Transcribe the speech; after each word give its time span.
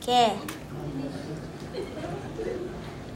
Oke. 0.00 0.32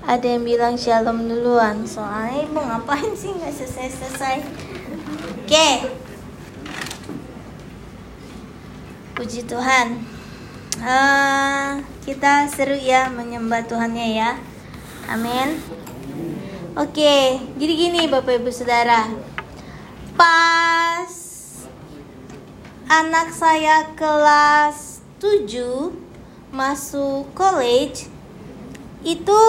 Ada 0.05 0.37
yang 0.37 0.45
bilang 0.45 0.77
shalom 0.77 1.25
duluan. 1.25 1.89
Soalnya 1.89 2.45
ibu 2.45 2.61
ngapain 2.61 3.17
sih 3.17 3.33
nggak 3.33 3.57
selesai-selesai? 3.57 4.45
Oke. 5.41 5.69
Puji 9.17 9.49
Tuhan. 9.49 10.05
Uh, 10.85 11.81
kita 12.05 12.53
seru 12.53 12.77
ya 12.77 13.09
menyembah 13.09 13.65
Tuhannya 13.65 14.21
ya. 14.21 14.37
Amin. 15.09 15.57
Oke, 16.77 17.41
jadi 17.57 17.73
gini 17.73 18.13
Bapak 18.13 18.45
Ibu 18.45 18.53
Saudara. 18.53 19.09
Pas 20.21 21.09
anak 22.93 23.33
saya 23.33 23.89
kelas 23.97 25.01
7 25.17 26.04
masuk 26.55 27.35
college 27.35 28.07
itu 29.03 29.43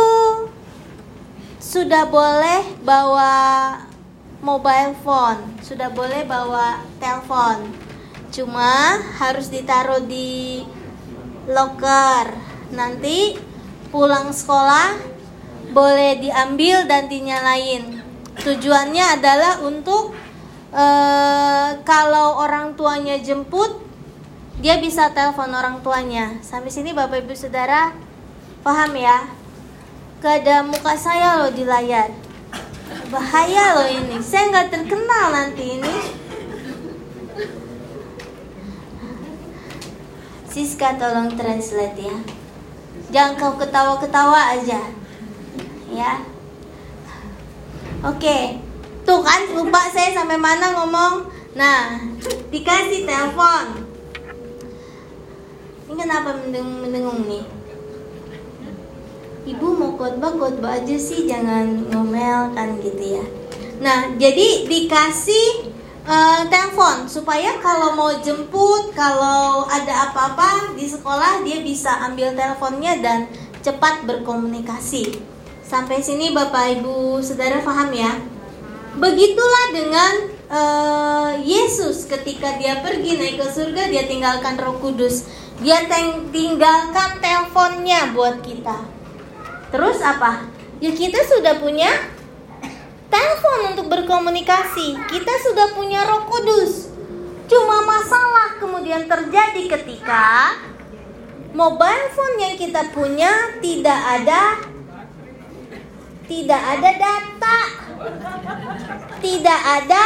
sudah 1.61 2.09
boleh 2.09 2.65
bawa 2.81 3.33
mobile 4.41 4.97
phone, 5.05 5.61
sudah 5.61 5.93
boleh 5.93 6.25
bawa 6.25 6.81
telepon. 6.97 7.69
Cuma 8.33 8.97
harus 9.21 9.53
ditaruh 9.53 10.01
di 10.01 10.65
locker. 11.45 12.33
Nanti 12.73 13.37
pulang 13.93 14.33
sekolah 14.33 14.97
boleh 15.71 16.17
diambil 16.17 16.89
dan 16.89 17.05
dinyalain. 17.05 18.01
Tujuannya 18.41 19.05
adalah 19.21 19.61
untuk 19.61 20.11
uh, 20.73 21.69
kalau 21.85 22.41
orang 22.41 22.73
tuanya 22.73 23.21
jemput 23.21 23.84
dia 24.59 24.79
bisa 24.79 25.11
telepon 25.11 25.51
orang 25.51 25.83
tuanya. 25.83 26.39
Sampai 26.39 26.71
sini 26.71 26.95
Bapak 26.95 27.27
Ibu 27.27 27.35
Saudara 27.35 27.91
paham 28.63 28.95
ya? 28.95 29.27
Gak 30.23 30.41
ada 30.41 30.63
muka 30.63 30.95
saya 30.95 31.43
loh 31.43 31.51
di 31.51 31.67
layar. 31.67 32.09
Bahaya 33.11 33.75
loh 33.77 33.89
ini. 33.91 34.17
Saya 34.23 34.49
nggak 34.49 34.69
terkenal 34.71 35.25
nanti 35.35 35.77
ini. 35.77 35.95
Siska 40.49 40.95
tolong 40.95 41.35
translate 41.35 41.99
ya. 41.99 42.17
Jangan 43.11 43.35
kau 43.35 43.53
ketawa-ketawa 43.59 44.55
aja. 44.55 44.81
Ya. 45.91 46.23
Oke. 48.07 48.63
Tuh 49.05 49.21
kan 49.21 49.45
lupa 49.53 49.85
saya 49.91 50.15
sampai 50.15 50.39
mana 50.39 50.73
ngomong. 50.73 51.27
Nah, 51.53 52.01
dikasih 52.49 53.05
telepon 53.05 53.84
ini 55.85 55.93
kenapa 56.01 56.33
mendengung, 56.33 56.81
mendengung 56.81 57.19
nih? 57.29 57.45
Ibu 59.45 59.67
mau 59.77 59.93
khotbah 59.93 60.33
khotbah 60.33 60.81
aja 60.81 60.97
sih, 60.97 61.29
jangan 61.29 61.85
ngomel 61.93 62.57
kan 62.57 62.81
gitu 62.81 63.21
ya. 63.21 63.25
Nah, 63.77 64.17
jadi 64.17 64.65
dikasih 64.65 65.69
uh, 66.09 66.49
telepon 66.49 67.05
supaya 67.05 67.61
kalau 67.61 67.93
mau 67.93 68.09
jemput, 68.17 68.89
kalau 68.97 69.69
ada 69.69 70.09
apa-apa 70.09 70.73
di 70.73 70.89
sekolah 70.89 71.45
dia 71.45 71.61
bisa 71.61 71.93
ambil 72.09 72.33
teleponnya 72.33 72.97
dan 73.05 73.19
cepat 73.61 74.09
berkomunikasi. 74.09 75.21
Sampai 75.61 76.01
sini 76.01 76.33
Bapak 76.33 76.81
Ibu 76.81 77.21
Saudara 77.21 77.61
paham 77.61 77.93
ya? 77.93 78.17
Begitulah 78.97 79.65
dengan 79.75 80.13
uh, 80.49 81.31
Yesus 81.41 82.09
ketika 82.09 82.57
dia 82.57 82.81
pergi 82.81 83.17
naik 83.17 83.41
ke 83.41 83.47
surga 83.49 83.91
dia 83.91 84.07
tinggalkan 84.09 84.55
Roh 84.55 84.77
Kudus 84.79 85.25
dia 85.63 85.87
tinggalkan 86.35 87.23
teleponnya 87.23 88.11
buat 88.11 88.43
kita. 88.43 88.75
Terus 89.71 90.03
apa? 90.03 90.51
Ya 90.83 90.91
kita 90.91 91.23
sudah 91.23 91.55
punya 91.63 91.91
telepon 93.07 93.59
untuk 93.71 93.87
berkomunikasi. 93.87 94.99
Kita 95.07 95.33
sudah 95.39 95.71
punya 95.71 96.03
Roh 96.03 96.27
Kudus. 96.27 96.91
Cuma 97.47 97.85
masalah 97.87 98.59
kemudian 98.59 99.07
terjadi 99.07 99.79
ketika 99.79 100.57
mobile 101.55 102.07
phone 102.11 102.35
yang 102.41 102.55
kita 102.59 102.91
punya 102.91 103.31
tidak 103.63 104.01
ada 104.19 104.59
tidak 106.25 106.61
ada 106.61 106.89
data. 106.99 107.59
Tidak 109.23 109.61
ada 109.63 110.03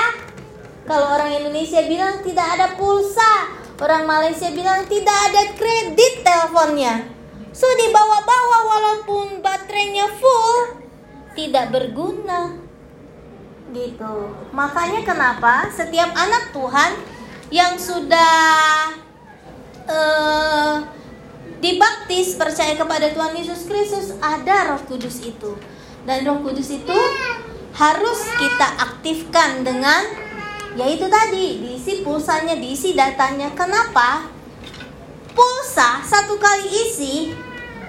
kalau 0.85 1.07
orang 1.17 1.41
Indonesia 1.41 1.81
bilang 1.89 2.21
tidak 2.21 2.47
ada 2.57 2.67
pulsa. 2.77 3.58
Orang 3.79 4.03
Malaysia 4.03 4.51
bilang 4.51 4.83
tidak 4.91 5.17
ada 5.31 5.43
kredit 5.55 6.19
teleponnya. 6.27 7.07
So 7.55 7.63
dibawa-bawa 7.79 8.57
walaupun 8.67 9.39
baterainya 9.39 10.11
full 10.19 10.83
tidak 11.31 11.71
berguna. 11.71 12.59
Gitu. 13.71 14.13
Makanya 14.51 15.07
kenapa 15.07 15.71
setiap 15.71 16.11
anak 16.11 16.51
Tuhan 16.51 16.91
yang 17.55 17.79
sudah 17.79 18.35
uh, 19.87 20.83
dibaptis 21.63 22.35
percaya 22.35 22.75
kepada 22.75 23.15
Tuhan 23.15 23.31
Yesus 23.39 23.63
Kristus 23.63 24.11
ada 24.19 24.75
Roh 24.75 24.83
Kudus 24.83 25.23
itu. 25.23 25.55
Dan 26.03 26.27
Roh 26.27 26.43
Kudus 26.43 26.67
itu 26.67 26.99
harus 27.79 28.19
kita 28.35 28.67
aktifkan 28.75 29.63
dengan 29.63 30.28
yaitu 30.77 31.09
tadi 31.09 31.63
diisi 31.65 32.05
pulsanya, 32.05 32.53
diisi 32.59 32.93
datanya. 32.93 33.49
Kenapa? 33.57 34.29
Pulsa 35.33 36.03
satu 36.05 36.35
kali 36.37 36.67
isi 36.67 37.33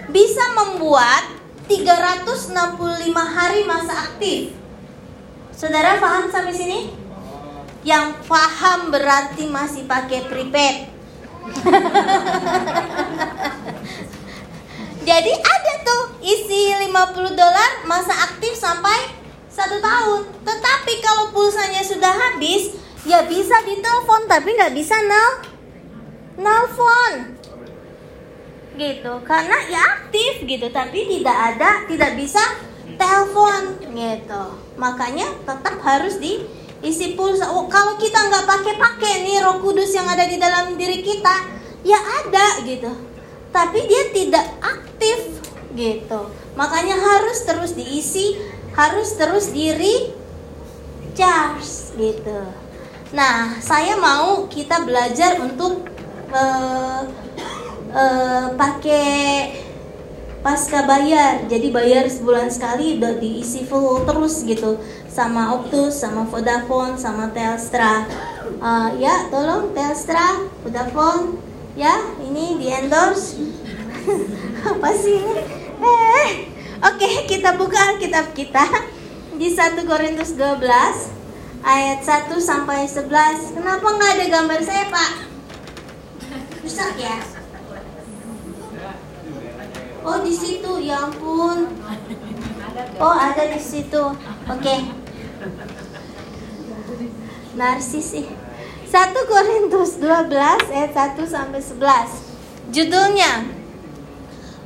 bisa 0.08 0.44
membuat 0.56 1.40
365 1.68 2.54
hari 3.14 3.60
masa 3.66 4.06
aktif. 4.08 4.54
Saudara 5.52 6.00
paham 6.00 6.30
sampai 6.32 6.54
sini? 6.56 6.80
Yang 7.84 8.16
paham 8.24 8.92
berarti 8.92 9.44
masih 9.50 9.84
pakai 9.84 10.24
prepaid. 10.28 10.88
Jadi 15.08 15.32
ada 15.32 15.72
tuh 15.80 16.02
isi 16.22 16.70
50 16.76 17.32
dolar 17.34 17.70
masa 17.88 18.12
aktif 18.28 18.52
sampai 18.52 19.19
satu 19.50 19.76
tahun. 19.82 20.20
Tetapi 20.46 20.92
kalau 21.02 21.34
pulsanya 21.34 21.82
sudah 21.82 22.10
habis, 22.10 22.72
ya 23.04 23.26
bisa 23.26 23.58
ditelepon 23.66 24.30
tapi 24.30 24.54
nggak 24.54 24.72
bisa 24.72 24.96
nel 25.04 25.30
nelfon 26.40 27.36
gitu. 28.78 29.12
Karena 29.26 29.56
ya 29.68 29.80
aktif 30.00 30.46
gitu 30.48 30.72
tapi 30.72 31.04
tidak 31.04 31.36
ada 31.36 31.84
tidak 31.84 32.16
bisa 32.16 32.40
telepon. 32.96 33.76
Gitu. 33.90 34.44
Makanya 34.80 35.28
tetap 35.44 35.76
harus 35.84 36.16
diisi 36.16 37.12
pulsa. 37.18 37.52
Oh, 37.52 37.68
kalau 37.68 38.00
kita 38.00 38.16
nggak 38.16 38.46
pakai 38.48 38.74
pakai 38.80 39.12
nih 39.26 39.44
roh 39.44 39.60
kudus 39.60 39.92
yang 39.92 40.08
ada 40.08 40.24
di 40.24 40.40
dalam 40.40 40.78
diri 40.80 41.04
kita 41.04 41.60
ya 41.84 41.98
ada 41.98 42.64
gitu. 42.64 42.88
Tapi 43.50 43.78
dia 43.84 44.02
tidak 44.14 44.46
aktif 44.62 45.42
gitu. 45.74 46.20
Makanya 46.54 46.96
harus 46.96 47.42
terus 47.42 47.74
diisi 47.74 48.38
harus 48.76 49.08
terus 49.18 49.50
diri 49.50 50.14
charge 51.14 51.94
gitu 51.98 52.46
Nah, 53.10 53.58
saya 53.58 53.98
mau 53.98 54.46
kita 54.46 54.86
belajar 54.86 55.42
untuk 55.42 55.82
uh, 56.30 57.02
uh, 57.90 58.46
pakai 58.54 59.50
pasca 60.46 60.86
bayar. 60.86 61.42
Jadi 61.50 61.74
bayar 61.74 62.06
sebulan 62.06 62.54
sekali 62.54 63.02
udah 63.02 63.18
diisi 63.18 63.66
full 63.66 64.06
terus 64.06 64.46
gitu 64.46 64.78
sama 65.10 65.58
Optus, 65.58 65.98
sama 65.98 66.22
Vodafone, 66.30 66.94
sama 66.94 67.34
Telstra. 67.34 68.06
Uh, 68.62 68.94
ya, 69.02 69.26
tolong 69.26 69.74
Telstra, 69.74 70.46
Vodafone, 70.62 71.34
ya 71.74 72.14
ini 72.22 72.62
di 72.62 72.70
endorse. 72.70 73.42
Apa 74.70 74.90
sih? 74.94 75.18
Eh, 75.82 76.30
oke 76.80 76.96
okay, 76.96 77.14
kita 77.28 77.56
buka 77.56 77.78
Alkitab 77.94 78.32
kita 78.32 78.64
di 79.40 79.48
1 79.48 79.88
Korintus 79.88 80.36
12 80.36 81.20
ayat 81.64 82.00
1 82.04 82.32
sampai 82.40 82.88
11. 82.88 83.56
Kenapa 83.56 83.86
nggak 83.88 84.12
ada 84.16 84.26
gambar 84.28 84.60
saya, 84.64 84.84
Pak? 84.88 85.12
Rusak 86.64 86.94
ya? 87.00 87.16
Oh, 90.04 90.18
di 90.24 90.32
situ. 90.32 90.72
Ya 90.80 91.04
ampun. 91.04 91.68
Oh, 93.00 93.16
ada 93.16 93.44
di 93.48 93.60
situ. 93.60 94.04
Oke. 94.48 94.60
Okay. 94.60 94.80
Narsis 97.56 98.06
sih. 98.16 98.26
1 98.90 99.30
Korintus 99.30 100.00
12 100.02 100.32
ayat 100.72 100.92
1 100.92 101.24
sampai 101.28 101.60
11. 101.62 102.74
Judulnya 102.74 103.44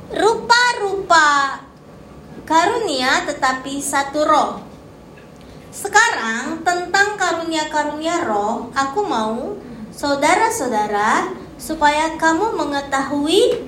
Rupa-rupa 0.05 1.64
karunia 2.45 3.25
tetapi 3.25 3.81
satu 3.81 4.21
roh. 4.23 4.51
Sekarang 5.75 6.63
tentang 6.63 7.19
karunia-karunia 7.19 8.23
roh, 8.23 8.71
aku 8.71 9.03
mau 9.03 9.59
saudara-saudara 9.91 11.35
supaya 11.59 12.15
kamu 12.15 12.55
mengetahui 12.55 13.65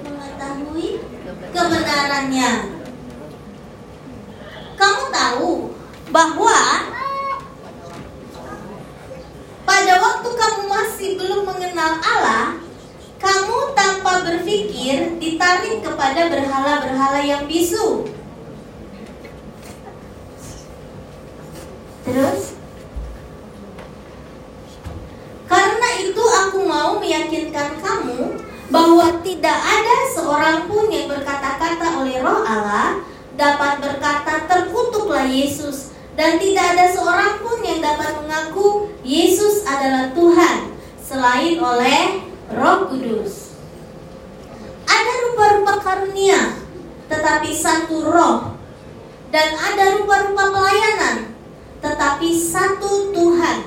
mengetahui 0.00 0.88
kebenarannya. 1.52 2.50
Kamu 4.78 5.02
tahu 5.10 5.52
bahwa 6.14 6.58
pada 9.68 9.94
waktu 10.00 10.28
kamu 10.32 10.60
masih 10.70 11.08
belum 11.20 11.44
mengenal 11.44 11.98
Allah, 12.00 12.56
lain 15.68 15.84
kepada 15.84 16.32
berhala-berhala 16.32 17.20
yang 17.20 17.44
bisu. 17.44 18.08
Terus 22.08 22.56
Karena 25.48 25.88
itu 26.04 26.24
aku 26.44 26.60
mau 26.68 27.00
meyakinkan 27.00 27.80
kamu 27.80 28.36
bahwa 28.68 29.16
tidak 29.24 29.56
ada 29.56 29.96
seorang 30.12 30.68
pun 30.68 30.92
yang 30.92 31.08
berkata-kata 31.08 32.04
oleh 32.04 32.20
roh 32.20 32.44
Allah 32.44 33.00
dapat 33.32 33.80
berkata 33.80 34.44
terkutuklah 34.44 35.24
Yesus 35.24 35.96
dan 36.20 36.36
tidak 36.36 36.76
ada 36.76 36.92
seorang 36.92 37.40
pun 37.40 37.64
yang 37.64 37.80
dapat 37.80 38.12
mengaku 38.20 38.92
Yesus 39.00 39.64
adalah 39.64 40.12
Tuhan 40.12 40.76
selain 41.00 41.56
oleh 41.56 42.27
Roh 42.48 42.88
Kudus. 42.88 43.52
Ada 44.88 45.12
rupa-rupa 45.28 45.84
karunia, 45.84 46.56
tetapi 47.12 47.52
satu 47.52 48.08
roh. 48.08 48.56
Dan 49.28 49.52
ada 49.52 50.00
rupa-rupa 50.00 50.48
pelayanan, 50.48 51.36
tetapi 51.84 52.32
satu 52.32 53.12
Tuhan. 53.12 53.58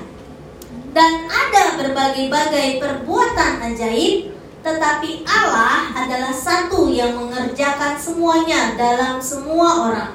Dan 0.92 1.30
ada 1.30 1.78
berbagai-bagai 1.78 2.82
perbuatan 2.82 3.62
ajaib, 3.70 4.34
tetapi 4.66 5.22
Allah 5.24 5.94
adalah 5.94 6.34
satu 6.34 6.90
yang 6.90 7.14
mengerjakan 7.14 7.94
semuanya 7.94 8.74
dalam 8.74 9.22
semua 9.22 9.88
orang. 9.88 10.12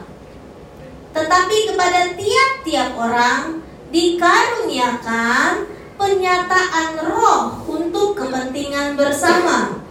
Tetapi 1.15 1.57
kepada 1.71 2.13
tiap-tiap 2.13 2.93
orang 2.99 3.63
dikaruniakan 3.89 5.76
penyataan 5.97 7.01
roh 7.03 7.65
untuk 7.65 8.15
kepentingan 8.15 8.95
bersama. 8.95 9.81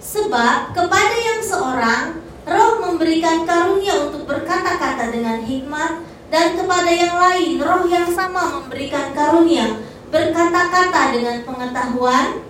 Sebab 0.00 0.72
kepada 0.72 1.16
yang 1.16 1.40
seorang 1.44 2.04
roh 2.48 2.72
memberikan 2.80 3.44
karunia 3.44 4.08
untuk 4.08 4.24
berkata-kata 4.24 5.12
dengan 5.12 5.44
hikmat 5.44 6.00
dan 6.32 6.56
kepada 6.56 6.88
yang 6.88 7.14
lain 7.16 7.60
roh 7.60 7.84
yang 7.88 8.08
sama 8.08 8.60
memberikan 8.60 9.12
karunia 9.12 9.84
berkata-kata 10.08 11.12
dengan 11.12 11.44
pengetahuan 11.44 12.40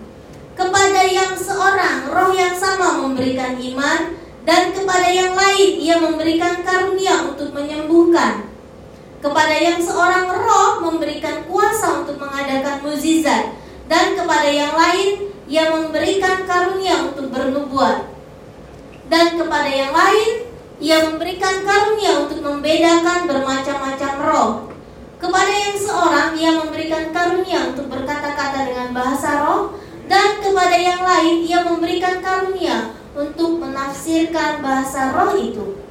kepada 0.55 1.03
yang 1.07 1.35
seorang 1.35 2.07
roh 2.11 2.31
yang 2.35 2.55
sama 2.55 3.03
memberikan 3.03 3.59
iman 3.59 4.15
dan 4.47 4.71
kepada 4.71 5.11
yang 5.11 5.35
lain 5.35 5.71
ia 5.79 5.97
memberikan 5.99 6.63
karunia 6.63 7.27
untuk 7.27 7.51
menyembuhkan 7.55 8.48
kepada 9.19 9.55
yang 9.55 9.83
seorang 9.83 10.31
roh 10.31 10.79
memberikan 10.87 11.43
kuasa 11.51 12.07
untuk 12.07 12.23
mengadakan 12.23 12.87
mukjizat 12.87 13.51
dan 13.91 14.15
kepada 14.15 14.47
yang 14.47 14.75
lain 14.79 15.27
ia 15.51 15.73
memberikan 15.75 16.47
karunia 16.47 17.09
untuk 17.09 17.33
bernubuat. 17.35 18.15
Dan 19.09 19.41
kepada 19.41 19.67
yang 19.67 19.91
lain 19.91 20.47
ia 20.79 21.03
memberikan 21.09 21.65
karunia 21.67 22.29
untuk 22.29 22.45
membedakan 22.45 23.27
bermacam-macam 23.27 24.13
roh. 24.23 24.51
Kepada 25.19 25.51
yang 25.51 25.75
seorang 25.75 26.29
ia 26.39 26.51
memberikan 26.55 27.11
karunia 27.11 27.75
untuk 27.75 27.91
berkata-kata 27.91 28.71
dengan 28.71 28.89
bahasa 28.95 29.43
roh. 29.43 29.75
Dan 30.07 30.41
kepada 30.41 30.77
yang 30.79 31.03
lain 31.05 31.45
ia 31.45 31.65
memberikan 31.67 32.23
karunia 32.23 32.97
untuk 33.13 33.61
menafsirkan 33.61 34.63
bahasa 34.63 35.13
roh 35.13 35.37
itu 35.37 35.88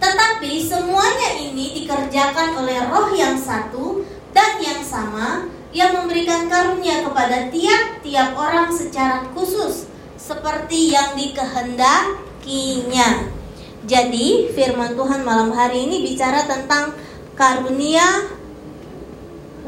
tetapi 0.00 0.64
semuanya 0.64 1.36
ini 1.36 1.84
dikerjakan 1.84 2.64
oleh 2.64 2.80
roh 2.88 3.12
yang 3.12 3.36
satu 3.36 4.00
dan 4.32 4.56
yang 4.58 4.80
sama 4.80 5.44
yang 5.70 5.94
memberikan 5.94 6.50
karunia 6.50 7.06
kepada 7.06 7.46
tiap-tiap 7.52 8.34
orang 8.34 8.74
secara 8.74 9.22
khusus 9.30 9.86
seperti 10.16 10.96
yang 10.96 11.14
dikehendakinya. 11.14 13.30
Jadi 13.86 14.50
firman 14.52 14.98
Tuhan 14.98 15.24
malam 15.24 15.54
hari 15.54 15.88
ini 15.88 16.04
bicara 16.04 16.44
tentang 16.44 16.92
karunia 17.38 18.28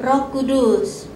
Roh 0.00 0.28
Kudus. 0.28 1.06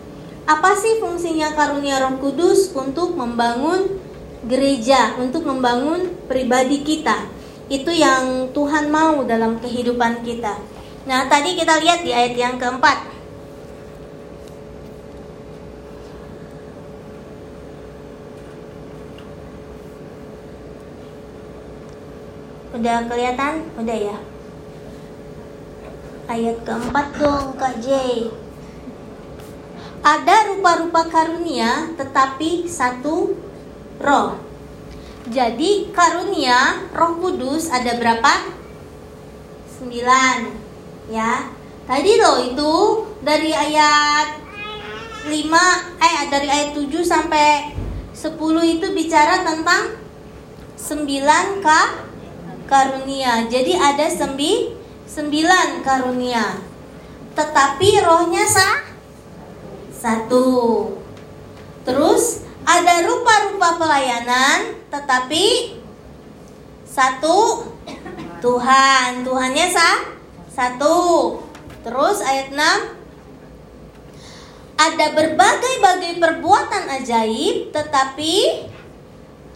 Apa 0.46 0.78
sih 0.78 1.02
fungsinya 1.02 1.52
karunia 1.52 2.00
Roh 2.00 2.16
Kudus 2.22 2.72
untuk 2.72 3.18
membangun 3.18 4.00
gereja, 4.46 5.18
untuk 5.18 5.44
membangun 5.44 6.14
pribadi 6.30 6.86
kita? 6.86 7.35
Itu 7.66 7.90
yang 7.90 8.54
Tuhan 8.54 8.94
mau 8.94 9.26
dalam 9.26 9.58
kehidupan 9.58 10.22
kita. 10.22 10.54
Nah, 11.06 11.26
tadi 11.26 11.58
kita 11.58 11.82
lihat 11.82 12.06
di 12.06 12.14
ayat 12.14 12.34
yang 12.38 12.54
keempat. 12.62 13.14
Udah 22.76 23.08
kelihatan? 23.10 23.66
Udah 23.80 23.98
ya. 23.98 24.18
Ayat 26.30 26.62
keempat 26.62 27.06
dong, 27.18 27.58
Kak 27.58 27.82
J. 27.82 27.88
Ada 30.06 30.54
rupa-rupa 30.54 31.02
karunia, 31.10 31.90
tetapi 31.98 32.70
satu 32.70 33.34
roh. 33.98 34.45
Jadi 35.26 35.90
karunia 35.90 36.86
Roh 36.94 37.18
Kudus 37.18 37.66
ada 37.66 37.98
berapa? 37.98 38.46
Sembilan 39.66 40.38
ya. 41.10 41.50
Tadi 41.82 42.12
loh 42.14 42.38
itu 42.46 42.74
dari 43.26 43.50
ayat 43.50 44.38
5 45.26 45.34
eh 45.98 46.16
dari 46.30 46.46
ayat 46.46 46.70
7 46.78 47.02
sampai 47.02 47.74
10 48.14 48.38
itu 48.78 48.86
bicara 48.94 49.42
tentang 49.42 49.98
9 50.78 51.58
ka 51.58 51.82
karunia. 52.70 53.50
Jadi 53.50 53.74
ada 53.74 54.06
sembi, 54.06 54.78
9 55.10 55.82
karunia. 55.82 56.62
Tetapi 57.34 57.88
rohnya 58.06 58.46
sah 58.46 58.86
satu. 59.90 60.86
Terus 61.82 62.45
ada 62.66 62.94
rupa-rupa 63.06 63.78
pelayanan, 63.78 64.74
tetapi 64.90 65.78
satu 66.82 67.70
Tuhan. 68.42 69.22
Tuhannya 69.22 69.66
sah? 69.70 69.98
Satu. 70.50 70.98
Terus 71.86 72.18
ayat 72.26 72.50
6 72.50 72.58
ada 74.76 75.06
berbagai-bagai 75.16 76.20
perbuatan 76.20 76.84
ajaib, 77.00 77.72
tetapi 77.72 78.68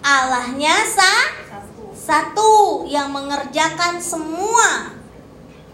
Allahnya 0.01 0.81
sah 0.89 1.25
satu 1.93 2.89
yang 2.89 3.13
mengerjakan 3.13 4.01
semua 4.01 4.97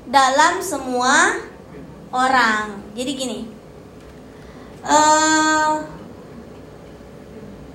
dalam 0.03 0.59
semua 0.59 1.39
orang. 2.11 2.83
Jadi 2.99 3.11
gini, 3.15 3.41
uh, 4.83 5.96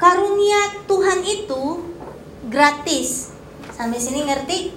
karunia 0.01 0.81
Tuhan 0.89 1.22
itu 1.22 1.86
gratis. 2.50 3.38
Sampai 3.70 4.01
sini 4.01 4.25
ngerti? 4.25 4.74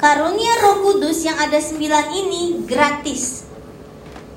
Karunia 0.00 0.64
Roh 0.64 0.88
Kudus 0.88 1.20
yang 1.22 1.36
ada 1.36 1.60
sembilan 1.60 2.16
ini 2.16 2.64
gratis. 2.64 3.44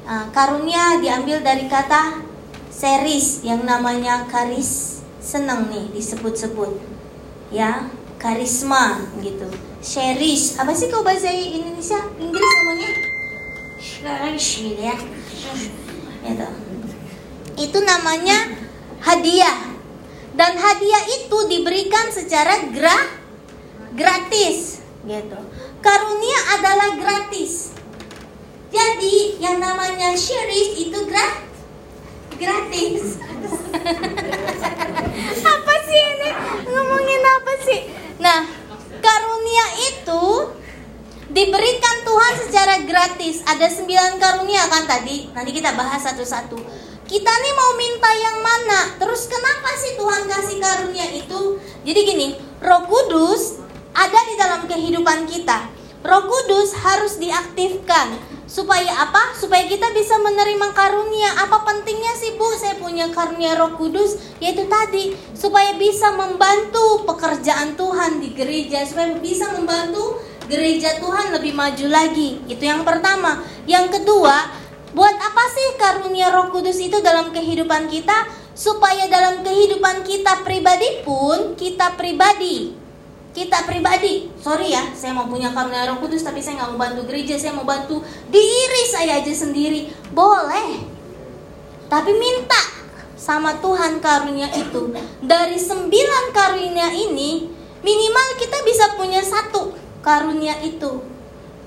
Nah, 0.05 0.29
karunia 0.35 0.99
diambil 0.99 1.41
dari 1.41 1.65
kata 1.71 2.21
series 2.67 3.41
yang 3.47 3.63
namanya 3.63 4.27
karis. 4.27 4.99
Senang 5.23 5.71
nih 5.73 5.89
disebut-sebut. 5.95 6.77
Ya, 7.49 7.89
karisma 8.21 9.09
gitu. 9.23 9.47
Cherish. 9.81 10.59
Apa 10.61 10.75
sih 10.75 10.91
kau 10.91 11.01
bahasa 11.01 11.33
Indonesia? 11.33 11.97
Inggris 12.21 12.51
namanya? 12.61 12.89
Cherish 13.81 14.49
gitu 14.61 14.81
ya. 14.85 14.97
Gitu. 16.21 16.47
Itu 17.57 17.79
namanya 17.81 18.53
hadiah 19.01 19.74
dan 20.35 20.59
hadiah 20.59 21.03
itu 21.23 21.37
diberikan 21.47 22.11
secara 22.11 22.67
gra 22.69 22.99
gratis 23.95 24.83
gitu. 25.07 25.39
Karunia 25.79 26.39
adalah 26.59 26.89
gratis. 26.99 27.71
Jadi 28.67 29.39
yang 29.39 29.63
namanya 29.63 30.11
cherish 30.19 30.75
itu 30.75 30.99
gra 31.07 31.39
gratis. 32.35 33.15
apa 35.55 35.73
sih 35.87 36.01
ini? 36.03 36.29
Ngomongin 36.67 37.23
apa 37.23 37.53
sih? 37.63 37.79
Nah, 38.19 38.39
karunia 38.99 39.65
itu 39.95 40.23
diberikan 41.31 41.95
Tuhan 42.03 42.33
secara 42.43 42.75
gratis. 42.83 43.39
Ada 43.47 43.71
sembilan 43.71 44.19
karunia 44.19 44.67
kan 44.67 44.83
tadi. 44.83 45.31
Nanti 45.31 45.51
kita 45.55 45.71
bahas 45.79 46.03
satu-satu 46.03 46.59
kita 47.05 47.31
nih 47.31 47.53
mau 47.53 47.71
minta 47.77 48.09
yang 48.17 48.37
mana? 48.41 48.79
Terus 48.97 49.29
kenapa 49.29 49.69
sih 49.77 49.93
Tuhan 49.93 50.23
kasih 50.25 50.57
karunia 50.57 51.07
itu? 51.13 51.61
Jadi 51.85 51.99
gini, 52.01 52.27
Roh 52.61 52.89
Kudus 52.89 53.61
ada 53.93 54.19
di 54.25 54.33
dalam 54.35 54.65
kehidupan 54.65 55.29
kita. 55.29 55.69
Roh 56.05 56.25
Kudus 56.25 56.73
harus 56.81 57.17
diaktifkan 57.21 58.17
supaya 58.45 58.89
apa? 59.05 59.37
Supaya 59.37 59.69
kita 59.69 59.89
bisa 59.93 60.17
menerima 60.21 60.73
karunia. 60.73 61.45
Apa 61.45 61.61
pentingnya 61.65 62.13
sih 62.17 62.37
Bu? 62.37 62.49
Saya 62.57 62.77
punya 62.81 63.09
karunia 63.13 63.53
Roh 63.53 63.77
Kudus 63.77 64.17
yaitu 64.41 64.65
tadi 64.65 65.13
supaya 65.37 65.77
bisa 65.77 66.09
membantu 66.13 67.05
pekerjaan 67.05 67.77
Tuhan 67.77 68.17
di 68.21 68.33
gereja, 68.33 68.81
supaya 68.85 69.13
bisa 69.21 69.53
membantu 69.53 70.17
gereja 70.45 70.97
Tuhan 71.01 71.33
lebih 71.37 71.53
maju 71.53 71.85
lagi. 71.89 72.41
Itu 72.49 72.65
yang 72.65 72.85
pertama. 72.85 73.41
Yang 73.65 74.01
kedua, 74.01 74.64
buat 74.95 75.15
apa 75.19 75.43
sih 75.51 75.67
karunia 75.75 76.31
Roh 76.31 76.49
Kudus 76.49 76.79
itu 76.79 77.03
dalam 77.03 77.35
kehidupan 77.35 77.91
kita? 77.91 78.47
Supaya 78.55 79.11
dalam 79.11 79.43
kehidupan 79.43 80.07
kita 80.07 80.47
pribadi 80.47 81.03
pun 81.03 81.59
kita 81.59 81.99
pribadi 81.99 82.85
kita 83.35 83.67
pribadi, 83.67 84.31
sorry 84.39 84.71
ya, 84.71 84.95
saya 84.95 85.11
mau 85.11 85.27
punya 85.27 85.51
karunia 85.51 85.91
Roh 85.91 85.99
Kudus, 85.99 86.23
tapi 86.23 86.39
saya 86.39 86.63
nggak 86.63 86.71
mau 86.71 86.79
bantu 86.87 87.03
gereja, 87.03 87.35
saya 87.35 87.51
mau 87.51 87.67
bantu 87.67 87.99
diri 88.31 88.83
saya 88.87 89.19
aja 89.19 89.33
sendiri, 89.35 89.91
boleh. 90.15 90.87
Tapi 91.91 92.15
minta 92.15 92.63
sama 93.19 93.59
Tuhan 93.59 93.99
karunia 93.99 94.47
itu. 94.55 94.87
Dari 95.19 95.59
sembilan 95.59 96.31
karunia 96.31 96.95
ini, 96.95 97.51
minimal 97.83 98.27
kita 98.39 98.63
bisa 98.63 98.95
punya 98.95 99.19
satu 99.19 99.75
karunia 99.99 100.55
itu, 100.63 101.03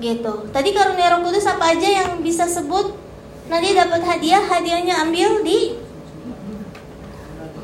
gitu. 0.00 0.34
Tadi 0.48 0.72
karunia 0.72 1.20
Roh 1.20 1.28
Kudus 1.28 1.44
apa 1.44 1.76
aja 1.76 1.84
yang 1.84 2.24
bisa 2.24 2.48
sebut? 2.48 2.96
Nanti 3.48 3.72
dapat 3.72 4.04
hadiah, 4.04 4.44
hadiahnya 4.44 5.08
ambil 5.08 5.40
di 5.40 5.72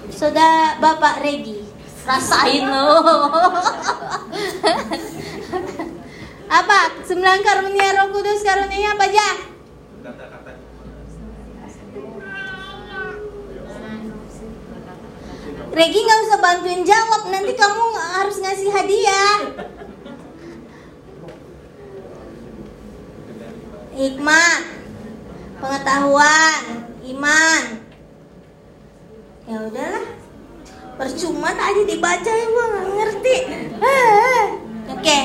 Saudara 0.09 0.81
Bapak 0.81 1.21
Regi. 1.21 1.61
Rasain 2.09 2.65
lo. 2.65 3.05
Apa? 6.59 7.05
Sembilan 7.05 7.45
karunia 7.45 8.01
roh 8.01 8.09
kudus 8.17 8.45
karunia 8.45 8.93
apa 8.95 9.09
aja 9.09 9.29
Regi 15.75 16.01
nggak 16.05 16.21
usah 16.29 16.39
bantuin 16.39 16.87
jawab 16.87 17.27
nanti 17.33 17.53
kamu 17.59 17.85
harus 17.99 18.37
ngasih 18.39 18.71
hadiah. 18.71 19.41
Hikmah 23.99 24.74
pengetahuan 25.65 26.63
iman. 27.09 27.63
Ya 29.49 29.57
udahlah. 29.65 30.07
Percuma 30.95 31.51
tadi 31.57 31.89
dibaca 31.89 32.31
ya 32.31 32.47
nggak 32.53 32.89
ngerti. 33.01 33.37
Oke. 34.93 35.01
Okay. 35.01 35.25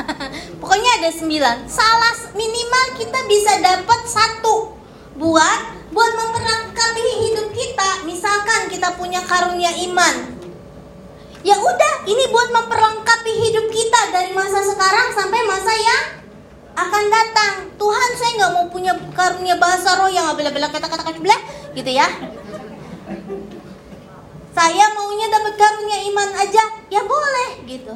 pokoknya 0.62 0.90
ada 1.02 1.10
sembilan. 1.10 1.56
Salah 1.66 2.14
minimal 2.38 2.86
kita 2.94 3.20
bisa 3.26 3.52
dapat 3.58 4.00
satu. 4.06 4.78
Buat 5.18 5.60
buat 5.90 6.12
memperlengkapi 6.14 7.04
hidup 7.26 7.50
kita 7.50 8.06
misalkan 8.06 8.70
kita 8.70 8.94
punya 8.94 9.20
karunia 9.26 9.74
iman. 9.90 10.38
Ya 11.42 11.58
udah 11.58 11.92
ini 12.06 12.30
buat 12.30 12.48
memperlengkapi 12.54 13.32
hidup 13.42 13.66
kita 13.74 14.00
dari 14.14 14.30
masa 14.32 14.62
sekarang 14.62 15.12
sampai 15.12 15.40
masa 15.44 15.72
yang 15.74 16.19
akan 16.76 17.04
datang. 17.10 17.54
Tuhan 17.80 18.10
saya 18.14 18.30
nggak 18.36 18.52
mau 18.52 18.66
punya 18.68 18.92
karunia 19.16 19.56
bahasa 19.56 19.96
roh 19.96 20.10
yang 20.12 20.28
bela-bela 20.36 20.68
kata-kata 20.68 21.16
gitu 21.74 21.90
ya. 21.90 22.06
Saya 24.50 24.86
maunya 24.92 25.30
dapat 25.30 25.54
karunia 25.56 25.98
iman 26.10 26.30
aja 26.36 26.62
ya 26.92 27.00
boleh 27.06 27.50
gitu. 27.64 27.94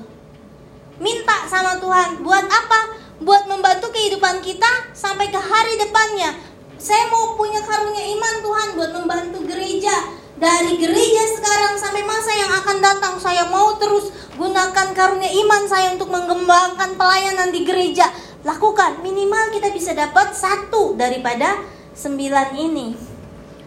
Minta 1.02 1.44
sama 1.50 1.76
Tuhan 1.82 2.22
buat 2.22 2.46
apa? 2.46 2.80
Buat 3.20 3.50
membantu 3.50 3.90
kehidupan 3.90 4.40
kita 4.40 4.94
sampai 4.94 5.28
ke 5.28 5.38
hari 5.38 5.74
depannya. 5.76 6.38
Saya 6.78 7.10
mau 7.10 7.34
punya 7.34 7.60
karunia 7.62 8.04
iman 8.14 8.34
Tuhan 8.40 8.68
buat 8.78 8.90
membantu 8.94 9.38
gereja. 9.44 9.94
Dari 10.34 10.74
gereja 10.82 11.22
sekarang 11.30 11.78
sampai 11.78 12.02
masa 12.02 12.34
yang 12.34 12.50
akan 12.50 12.78
datang 12.82 13.14
saya 13.22 13.46
mau 13.46 13.78
terus 13.78 14.10
gunakan 14.34 14.90
karunia 14.90 15.30
iman 15.30 15.62
saya 15.70 15.94
untuk 15.94 16.10
mengembangkan 16.10 16.98
pelayanan 16.98 17.54
di 17.54 17.62
gereja 17.62 18.10
lakukan 18.44 19.00
minimal 19.00 19.50
kita 19.50 19.72
bisa 19.72 19.96
dapat 19.96 20.36
satu 20.36 20.94
daripada 20.94 21.64
sembilan 21.96 22.48
ini 22.54 22.88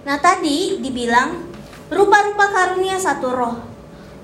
nah 0.06 0.22
tadi 0.22 0.80
dibilang 0.80 1.58
Rupa-rupa 1.88 2.52
karunia 2.52 3.00
satu 3.00 3.32
roh. 3.32 3.56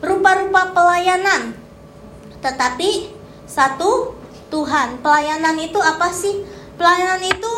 Rupa-rupa 0.04 0.76
pelayanan. 0.76 1.56
Tetapi 2.44 3.08
satu 3.48 4.20
Tuhan. 4.52 5.00
Pelayanan 5.00 5.56
itu 5.64 5.80
apa 5.80 6.12
sih? 6.12 6.44
Pelayanan 6.76 7.24
itu 7.24 7.56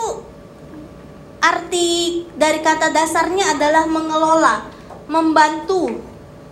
arti 1.42 2.26
dari 2.38 2.62
kata 2.62 2.94
dasarnya 2.94 3.58
adalah 3.58 3.90
mengelola, 3.90 4.70
membantu. 5.10 5.90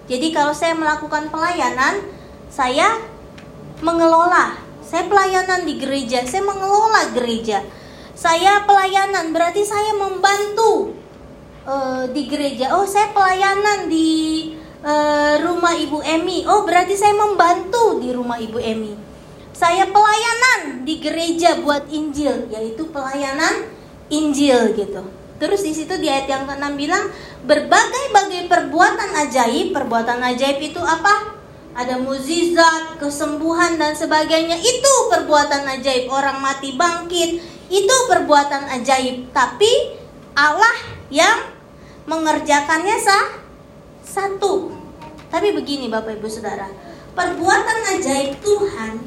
Jadi 0.09 0.33
kalau 0.33 0.53
saya 0.53 0.73
melakukan 0.73 1.29
pelayanan, 1.29 2.01
saya 2.49 2.97
mengelola. 3.85 4.62
Saya 4.93 5.09
pelayanan 5.09 5.65
di 5.65 5.81
gereja, 5.81 6.21
saya 6.21 6.45
mengelola 6.45 7.17
gereja. 7.17 7.65
Saya 8.13 8.61
pelayanan 8.61 9.33
berarti 9.33 9.65
saya 9.65 9.89
membantu 9.97 10.93
uh, 11.65 12.05
di 12.13 12.29
gereja. 12.29 12.77
Oh, 12.77 12.85
saya 12.85 13.09
pelayanan 13.09 13.89
di 13.89 14.53
uh, 14.85 15.41
rumah 15.41 15.73
Ibu 15.73 15.97
Emi. 15.97 16.45
Oh, 16.45 16.61
berarti 16.61 16.93
saya 16.93 17.17
membantu 17.17 18.05
di 18.05 18.13
rumah 18.13 18.37
Ibu 18.37 18.61
Emi. 18.61 18.93
Saya 19.57 19.89
pelayanan 19.89 20.85
di 20.85 21.01
gereja 21.01 21.57
buat 21.65 21.89
Injil, 21.89 22.53
yaitu 22.53 22.85
pelayanan 22.93 23.65
Injil 24.13 24.77
gitu. 24.77 25.09
Terus 25.41 25.65
di 25.65 25.73
situ 25.73 25.97
di 25.97 26.05
ayat 26.05 26.29
yang 26.29 26.45
ke-6 26.45 26.69
bilang 26.77 27.09
berbagai-bagai 27.49 28.45
perbuatan 28.45 29.09
ajaib. 29.25 29.73
Perbuatan 29.73 30.21
ajaib 30.21 30.61
itu 30.61 30.77
apa? 30.85 31.41
Ada 31.73 31.97
muzizat, 31.97 33.01
kesembuhan 33.01 33.81
dan 33.81 33.97
sebagainya. 33.97 34.57
Itu 34.61 34.93
perbuatan 35.09 35.65
ajaib. 35.79 36.09
Orang 36.09 36.41
mati 36.41 36.77
bangkit. 36.77 37.41
Itu 37.69 37.95
perbuatan 38.09 38.69
ajaib. 38.81 39.33
Tapi 39.33 39.71
Allah 40.37 40.77
yang 41.09 41.53
mengerjakannya 42.05 42.97
sah 43.01 43.25
satu. 44.05 44.69
Tapi 45.33 45.49
begini 45.49 45.89
Bapak 45.89 46.21
Ibu 46.21 46.29
Saudara, 46.29 46.69
perbuatan 47.17 47.97
ajaib 47.97 48.37
Tuhan 48.45 49.01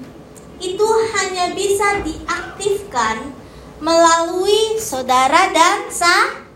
itu 0.58 0.88
hanya 1.14 1.52
bisa 1.52 2.00
diaktifkan 2.02 3.30
melalui 3.78 4.80
saudara 4.80 5.52
dan 5.52 5.92
sah 5.92 6.48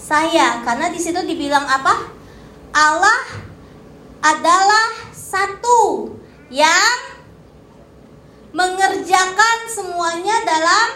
saya 0.00 0.64
karena 0.64 0.88
di 0.88 0.96
situ 0.96 1.20
dibilang 1.28 1.68
apa? 1.68 2.08
Allah 2.72 3.20
adalah 4.24 5.07
satu 5.28 6.08
yang 6.48 6.96
mengerjakan 8.56 9.56
semuanya 9.68 10.40
dalam 10.48 10.88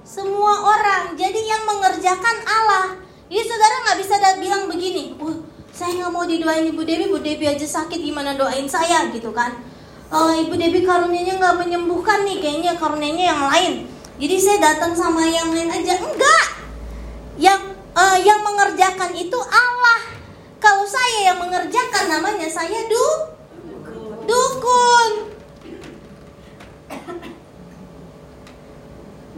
semua 0.00 0.64
orang. 0.64 1.12
Jadi 1.12 1.44
yang 1.44 1.68
mengerjakan 1.68 2.36
Allah. 2.48 2.96
Jadi 3.28 3.44
saudara 3.44 3.74
nggak 3.84 3.98
bisa 4.00 4.14
bilang 4.40 4.64
begini, 4.70 5.12
uh, 5.20 5.36
saya 5.74 5.92
nggak 6.00 6.12
mau 6.12 6.24
didoain 6.24 6.70
Ibu 6.72 6.82
Dewi, 6.86 7.04
Ibu 7.12 7.20
Dewi 7.20 7.44
aja 7.50 7.66
sakit 7.66 8.00
gimana 8.00 8.32
doain 8.38 8.64
saya 8.64 9.12
gitu 9.12 9.34
kan? 9.36 9.60
Uh, 10.08 10.32
Ibu 10.40 10.54
Dewi 10.56 10.86
karunianya 10.86 11.36
nggak 11.36 11.56
menyembuhkan 11.60 12.24
nih, 12.24 12.40
kayaknya 12.40 12.72
karunianya 12.80 13.24
yang 13.34 13.42
lain. 13.50 13.72
Jadi 14.14 14.36
saya 14.38 14.58
datang 14.72 14.94
sama 14.94 15.26
yang 15.26 15.50
lain 15.50 15.68
aja, 15.68 15.98
enggak. 15.98 16.46
Yang 17.34 17.60
uh, 17.98 18.18
yang 18.22 18.40
mengerjakan 18.46 19.10
itu 19.18 19.38
Allah. 19.50 20.00
Kalau 20.62 20.86
saya 20.86 21.34
yang 21.34 21.42
mengerjakan 21.42 22.08
namanya 22.08 22.46
saya 22.48 22.86
du 22.86 23.33
dukun. 24.24 25.12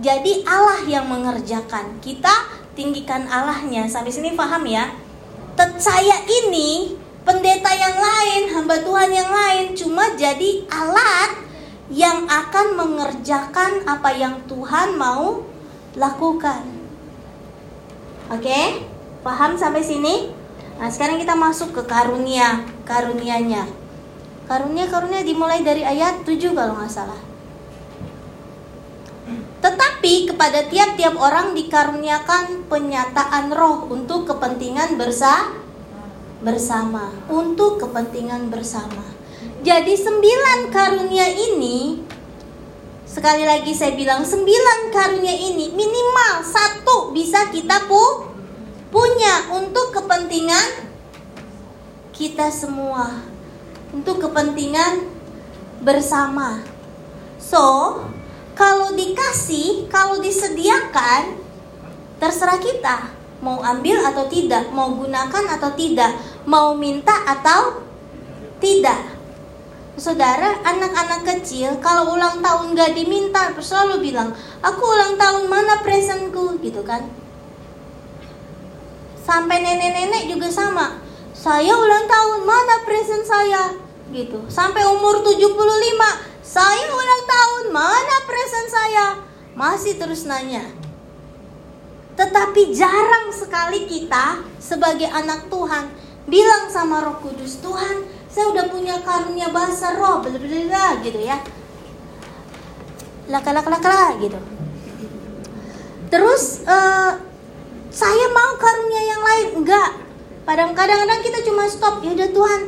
Jadi 0.01 0.47
Allah 0.47 0.87
yang 0.87 1.11
mengerjakan. 1.11 1.99
Kita 1.99 2.47
tinggikan 2.77 3.27
Allahnya. 3.27 3.89
Sampai 3.91 4.13
sini 4.13 4.37
paham 4.37 4.63
ya? 4.69 4.93
Saya 5.81 6.21
ini 6.29 6.95
pendeta 7.25 7.73
yang 7.73 7.97
lain, 7.97 8.43
hamba 8.55 8.77
Tuhan 8.85 9.11
yang 9.11 9.31
lain 9.33 9.65
cuma 9.75 10.15
jadi 10.15 10.63
alat 10.69 11.43
yang 11.91 12.29
akan 12.29 12.77
mengerjakan 12.77 13.83
apa 13.89 14.11
yang 14.15 14.45
Tuhan 14.47 14.95
mau 15.01 15.43
lakukan. 15.97 16.63
Oke? 18.31 18.85
Paham 19.25 19.57
sampai 19.57 19.83
sini? 19.83 20.31
Nah, 20.77 20.93
sekarang 20.93 21.17
kita 21.17 21.33
masuk 21.33 21.73
ke 21.73 21.83
karunia, 21.89 22.63
karunianya. 22.85 23.65
Karunia-karunia 24.47 25.27
dimulai 25.27 25.67
dari 25.67 25.83
ayat 25.83 26.23
7 26.23 26.55
kalau 26.55 26.79
nggak 26.79 26.91
salah. 26.91 27.19
Tetapi 29.59 30.31
kepada 30.31 30.71
tiap-tiap 30.71 31.19
orang 31.19 31.51
dikaruniakan 31.59 32.71
penyataan 32.71 33.51
roh 33.51 33.91
untuk 33.91 34.31
kepentingan 34.31 34.95
bersa 34.95 35.51
bersama, 36.47 37.11
untuk 37.27 37.83
kepentingan 37.83 38.47
bersama. 38.47 39.03
Jadi 39.67 39.99
sembilan 39.99 40.71
karunia 40.71 41.27
ini 41.27 42.07
sekali 43.03 43.43
lagi 43.43 43.75
saya 43.75 43.99
bilang 43.99 44.23
sembilan 44.23 44.95
karunia 44.95 45.35
ini 45.35 45.75
minimal 45.75 46.47
satu 46.47 47.11
bisa 47.11 47.51
kita 47.51 47.91
pu 47.91 48.31
punya 48.95 49.51
kepentingan 49.91 50.69
kita 52.15 52.49
semua. 52.53 53.36
Untuk 53.95 54.23
kepentingan 54.23 55.07
bersama. 55.83 56.63
So, 57.37 58.01
kalau 58.57 58.97
dikasih, 58.97 59.87
kalau 59.93 60.19
disediakan, 60.19 61.39
terserah 62.17 62.59
kita 62.59 63.13
mau 63.45 63.61
ambil 63.61 64.01
atau 64.01 64.25
tidak, 64.27 64.73
mau 64.73 64.91
gunakan 64.97 65.45
atau 65.61 65.71
tidak, 65.77 66.17
mau 66.49 66.73
minta 66.73 67.13
atau 67.29 67.85
tidak. 68.59 69.17
Saudara, 69.97 70.61
anak-anak 70.61 71.25
kecil 71.25 71.81
kalau 71.81 72.17
ulang 72.17 72.45
tahun 72.45 72.77
gak 72.77 72.93
diminta 72.93 73.49
selalu 73.57 74.13
bilang, 74.13 74.33
aku 74.61 74.83
ulang 74.85 75.17
tahun 75.17 75.49
mana 75.49 75.81
presentku 75.81 76.61
gitu 76.61 76.85
kan. 76.85 77.09
Sampai 79.25 79.65
nenek-nenek 79.65 80.29
juga 80.33 80.53
sama. 80.53 81.06
Saya 81.47 81.79
ulang 81.79 82.11
tahun 82.11 82.43
mana 82.43 82.83
present 82.83 83.23
saya 83.23 83.71
gitu. 84.11 84.51
Sampai 84.51 84.83
umur 84.83 85.23
75, 85.23 85.47
saya 86.43 86.91
ulang 86.91 87.23
tahun 87.23 87.65
mana 87.71 88.17
present 88.27 88.67
saya. 88.67 89.07
Masih 89.55 89.95
terus 89.95 90.27
nanya. 90.27 90.67
Tetapi 92.19 92.75
jarang 92.75 93.31
sekali 93.31 93.87
kita 93.87 94.43
sebagai 94.59 95.07
anak 95.07 95.47
Tuhan 95.47 95.87
bilang 96.27 96.67
sama 96.67 97.07
Roh 97.07 97.23
Kudus, 97.23 97.63
Tuhan, 97.63 98.11
saya 98.27 98.51
udah 98.51 98.67
punya 98.67 98.99
karunia 99.07 99.47
bahasa 99.55 99.95
roh, 99.95 100.27
bla 100.27 100.99
gitu 100.99 101.21
ya. 101.23 101.39
Laka 103.31 103.55
laka 103.55 103.71
laka 103.71 104.19
gitu. 104.19 104.41
Terus 106.11 106.67
uh, 106.67 107.23
saya 107.95 108.27
mau 108.35 108.59
karunia 108.59 109.03
yang 109.15 109.23
lain 109.23 109.49
enggak. 109.63 110.06
Kadang-kadang 110.47 111.21
kita 111.27 111.43
cuma 111.43 111.67
stop, 111.67 112.07
ya 112.07 112.15
udah 112.15 112.31
Tuhan, 112.31 112.61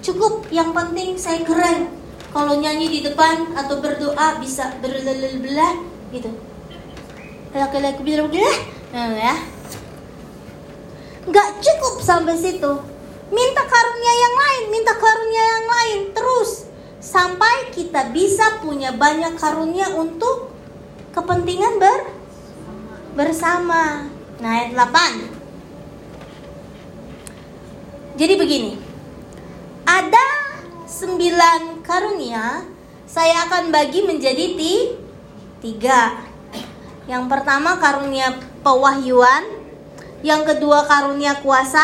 cukup. 0.00 0.46
Yang 0.54 0.70
penting 0.70 1.08
saya 1.18 1.42
keren. 1.42 1.90
Kalau 2.30 2.54
nyanyi 2.58 2.90
di 2.90 3.00
depan 3.02 3.54
atau 3.58 3.78
berdoa 3.78 4.38
bisa 4.38 4.78
berlelah 4.78 5.74
gitu. 6.10 6.30
Laki-laki 7.54 8.02
bilang 8.02 8.30
nah, 8.90 9.10
ya. 9.14 9.34
Enggak 11.26 11.48
cukup 11.62 12.02
sampai 12.02 12.34
situ 12.34 12.94
minta 13.34 13.62
karunia 13.66 14.14
yang 14.14 14.34
lain, 14.38 14.62
minta 14.70 14.94
karunia 14.94 15.44
yang 15.44 15.66
lain 15.66 16.00
terus 16.14 16.50
sampai 17.02 17.74
kita 17.74 18.14
bisa 18.14 18.62
punya 18.62 18.94
banyak 18.94 19.34
karunia 19.36 19.90
untuk 19.98 20.54
kepentingan 21.10 21.82
ber 21.82 22.00
bersama. 23.18 24.10
Nah, 24.42 24.50
ayat 24.50 24.74
8. 24.74 25.33
Jadi 28.14 28.34
begini. 28.38 28.72
Ada 29.82 30.26
sembilan 30.86 31.82
karunia 31.82 32.62
saya 33.10 33.50
akan 33.50 33.74
bagi 33.74 34.06
menjadi 34.06 34.54
ti, 34.54 34.74
tiga. 35.58 36.22
Yang 37.10 37.26
pertama 37.26 37.74
karunia 37.82 38.38
pewahyuan, 38.62 39.42
yang 40.22 40.46
kedua 40.46 40.86
karunia 40.86 41.42
kuasa, 41.42 41.82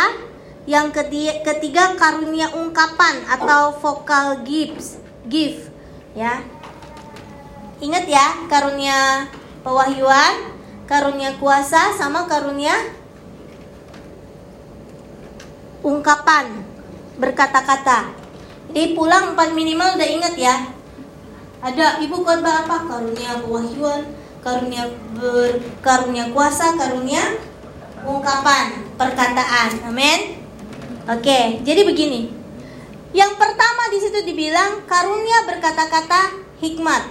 yang 0.71 0.95
ketiga, 0.95 1.43
ketiga 1.51 1.99
karunia 1.99 2.55
ungkapan 2.55 3.27
atau 3.27 3.75
vokal 3.83 4.47
gifts, 4.47 5.03
gift 5.27 5.67
ya. 6.15 6.47
Ingat 7.83 8.07
ya, 8.07 8.27
karunia 8.47 9.27
pewahyuan, 9.67 10.55
karunia 10.87 11.35
kuasa 11.43 11.91
sama 11.99 12.31
karunia 12.31 13.00
ungkapan 15.81 16.65
berkata-kata. 17.21 18.13
Jadi 18.71 18.95
pulang 18.95 19.35
empat 19.35 19.53
minimal 19.53 19.99
udah 19.99 20.09
ingat 20.09 20.35
ya. 20.39 20.57
Ada 21.61 22.01
ibu 22.01 22.25
khotbah 22.25 22.65
apa? 22.65 22.89
Karunia 22.89 23.43
pewahyuan, 23.45 24.03
karunia 24.41 24.89
ber, 25.13 25.61
karunia 25.85 26.33
kuasa, 26.33 26.73
karunia 26.79 27.21
ungkapan, 28.07 28.89
perkataan. 28.97 29.85
Amin. 29.85 30.41
Oke, 31.11 31.61
jadi 31.67 31.85
begini. 31.85 32.33
Yang 33.11 33.33
pertama 33.37 33.91
di 33.91 33.99
situ 33.99 34.23
dibilang 34.23 34.87
karunia 34.87 35.45
berkata-kata 35.45 36.39
hikmat. 36.63 37.03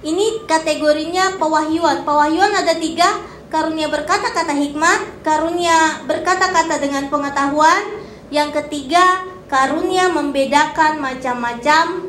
Ini 0.00 0.46
kategorinya 0.48 1.36
pewahyuan. 1.36 2.06
Pewahyuan 2.06 2.54
ada 2.54 2.78
tiga, 2.78 3.20
karunia 3.50 3.90
berkata-kata 3.90 4.54
hikmat, 4.54 5.26
karunia 5.26 6.06
berkata-kata 6.06 6.78
dengan 6.78 7.10
pengetahuan, 7.10 8.00
yang 8.30 8.54
ketiga 8.54 9.26
karunia 9.50 10.06
membedakan 10.08 11.02
macam-macam 11.02 12.06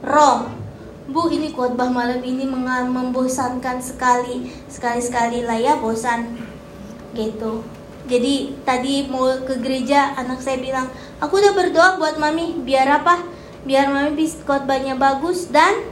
roh. 0.00 0.48
Bu, 1.10 1.28
ini 1.28 1.50
khotbah 1.52 1.90
malam 1.90 2.22
ini 2.24 2.46
membosankan 2.46 3.82
sekali, 3.82 4.48
sekali-sekali 4.70 5.42
lah 5.44 5.58
ya 5.58 5.74
bosan, 5.76 6.38
gitu. 7.12 7.60
Jadi 8.06 8.56
tadi 8.62 9.06
mau 9.10 9.26
ke 9.42 9.58
gereja 9.58 10.16
anak 10.16 10.40
saya 10.40 10.62
bilang, 10.62 10.88
aku 11.20 11.36
udah 11.38 11.52
berdoa 11.52 11.88
buat 12.00 12.16
mami, 12.16 12.62
biar 12.62 13.02
apa? 13.02 13.26
Biar 13.66 13.90
mami 13.92 14.16
bisa 14.16 14.40
khotbahnya 14.46 14.96
bagus 14.96 15.50
dan 15.52 15.84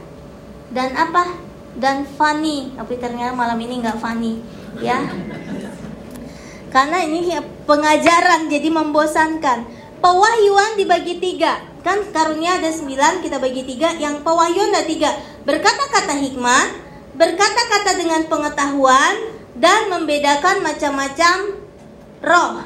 dan 0.73 0.95
apa? 0.97 1.35
Dan 1.77 2.07
funny. 2.17 2.73
Tapi 2.79 2.97
ternyata 2.97 3.35
malam 3.35 3.59
ini 3.59 3.83
nggak 3.83 3.99
funny, 3.99 4.39
ya. 4.77 5.09
Karena 6.69 7.01
ini 7.01 7.33
pengajaran 7.65 8.45
jadi 8.45 8.69
membosankan. 8.69 9.65
Pewahyuan 9.99 10.79
dibagi 10.79 11.19
tiga 11.19 11.59
kan 11.83 11.99
karunia 12.11 12.59
ada 12.59 12.71
sembilan 12.71 13.23
kita 13.23 13.39
bagi 13.39 13.63
tiga 13.63 13.95
yang 13.95 14.19
pewahyuan 14.23 14.71
ada 14.75 14.83
tiga 14.83 15.11
berkata-kata 15.47 16.15
hikmat 16.15 16.67
berkata-kata 17.19 17.99
dengan 17.99 18.23
pengetahuan 18.31 19.15
dan 19.59 19.91
membedakan 19.91 20.63
macam-macam 20.63 21.59
roh. 22.23 22.63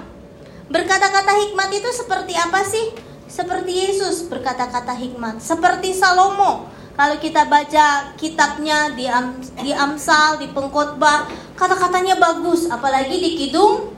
Berkata-kata 0.69 1.33
hikmat 1.41 1.69
itu 1.73 1.89
seperti 1.89 2.37
apa 2.37 2.61
sih? 2.61 2.93
Seperti 3.25 3.73
Yesus 3.73 4.29
berkata-kata 4.29 4.93
hikmat, 4.93 5.41
seperti 5.41 5.97
Salomo. 5.97 6.69
Kalau 6.93 7.17
kita 7.17 7.49
baca 7.49 8.13
kitabnya 8.15 8.93
di, 8.93 9.09
Am, 9.09 9.41
di 9.61 9.73
Amsal, 9.73 10.37
di 10.37 10.47
Pengkhotbah, 10.53 11.25
kata-katanya 11.57 12.21
bagus, 12.21 12.69
apalagi 12.69 13.17
di 13.17 13.31
Kidung 13.33 13.93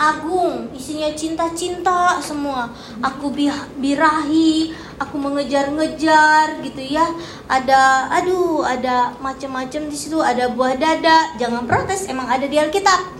Agung, 0.00 0.72
isinya 0.72 1.12
cinta-cinta 1.12 2.16
semua. 2.24 2.72
Aku 3.04 3.28
birahi, 3.76 4.72
aku 4.96 5.20
mengejar-ngejar 5.20 6.64
gitu 6.64 6.80
ya. 6.80 7.04
Ada 7.44 8.08
aduh, 8.08 8.64
ada 8.64 9.12
macam-macam 9.20 9.92
di 9.92 9.96
situ, 10.00 10.16
ada 10.24 10.48
buah 10.56 10.80
dada. 10.80 11.36
Jangan 11.36 11.68
protes, 11.68 12.08
emang 12.08 12.32
ada 12.32 12.48
di 12.48 12.56
Alkitab. 12.56 13.12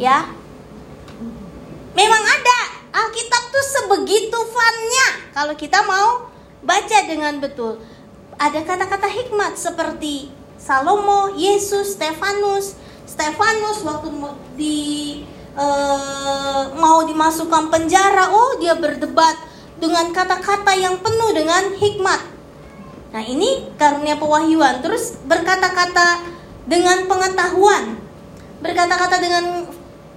Ya, 0.00 0.24
Memang 1.92 2.22
ada. 2.24 2.58
Alkitab 2.92 3.42
tuh 3.48 3.64
sebegitu 3.64 4.36
funnya 4.52 5.08
kalau 5.32 5.56
kita 5.56 5.80
mau 5.84 6.28
baca 6.60 6.98
dengan 7.08 7.40
betul. 7.40 7.80
Ada 8.38 8.64
kata-kata 8.64 9.08
hikmat 9.08 9.56
seperti 9.56 10.32
Salomo, 10.56 11.34
Yesus, 11.34 11.98
Stefanus. 11.98 12.78
Stefanus 13.02 13.84
waktu 13.84 14.08
di 14.56 14.78
uh, 15.58 16.72
mau 16.78 17.04
dimasukkan 17.04 17.68
penjara, 17.68 18.30
oh 18.32 18.56
dia 18.62 18.78
berdebat 18.78 19.36
dengan 19.76 20.14
kata-kata 20.14 20.72
yang 20.78 20.96
penuh 21.02 21.30
dengan 21.34 21.74
hikmat. 21.76 22.20
Nah, 23.12 23.22
ini 23.26 23.68
karunia 23.76 24.16
pewahyuan. 24.16 24.80
Terus 24.80 25.18
berkata-kata 25.26 26.24
dengan 26.64 27.04
pengetahuan. 27.10 27.98
Berkata-kata 28.62 29.18
dengan 29.18 29.66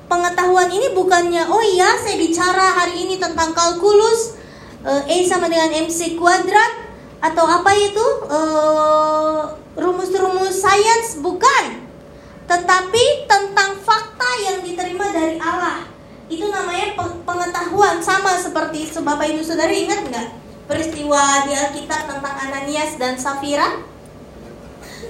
pengetahuan 0.06 0.70
ini 0.70 0.94
bukannya 0.94 1.50
oh 1.50 1.62
iya 1.66 1.98
saya 1.98 2.18
bicara 2.18 2.78
hari 2.78 3.10
ini 3.10 3.18
tentang 3.18 3.58
kalkulus 3.58 4.38
E 5.10 5.26
sama 5.26 5.50
dengan 5.50 5.74
MC 5.74 6.14
kuadrat 6.14 6.85
atau 7.26 7.46
apa 7.50 7.72
itu? 7.74 8.06
Uh, 8.30 9.50
rumus-rumus 9.74 10.62
sains? 10.62 11.18
Bukan. 11.18 11.82
Tetapi 12.46 13.26
tentang 13.26 13.82
fakta 13.82 14.30
yang 14.46 14.62
diterima 14.62 15.10
dari 15.10 15.42
Allah. 15.42 15.90
Itu 16.30 16.54
namanya 16.54 16.94
pengetahuan. 17.26 17.98
Sama 18.06 18.38
seperti 18.38 18.94
Bapak 19.02 19.26
Ibu 19.34 19.42
Saudara 19.42 19.74
ingat 19.74 20.06
nggak? 20.06 20.28
Peristiwa 20.70 21.46
di 21.46 21.54
Alkitab 21.54 22.10
tentang 22.10 22.36
Ananias 22.38 22.98
dan 23.02 23.18
Safira? 23.18 23.82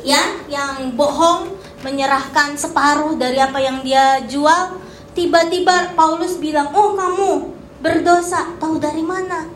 Ya 0.03 0.21
yang 0.47 0.95
bohong 0.95 1.51
menyerahkan 1.83 2.55
separuh 2.55 3.19
dari 3.19 3.39
apa 3.39 3.59
yang 3.59 3.83
dia 3.83 4.23
jual. 4.27 4.79
Tiba-tiba 5.15 5.95
Paulus 5.95 6.35
bilang, 6.35 6.75
"Oh, 6.75 6.95
kamu 6.95 7.55
berdosa. 7.79 8.55
Tahu 8.59 8.83
dari 8.83 9.03
mana? 9.03 9.47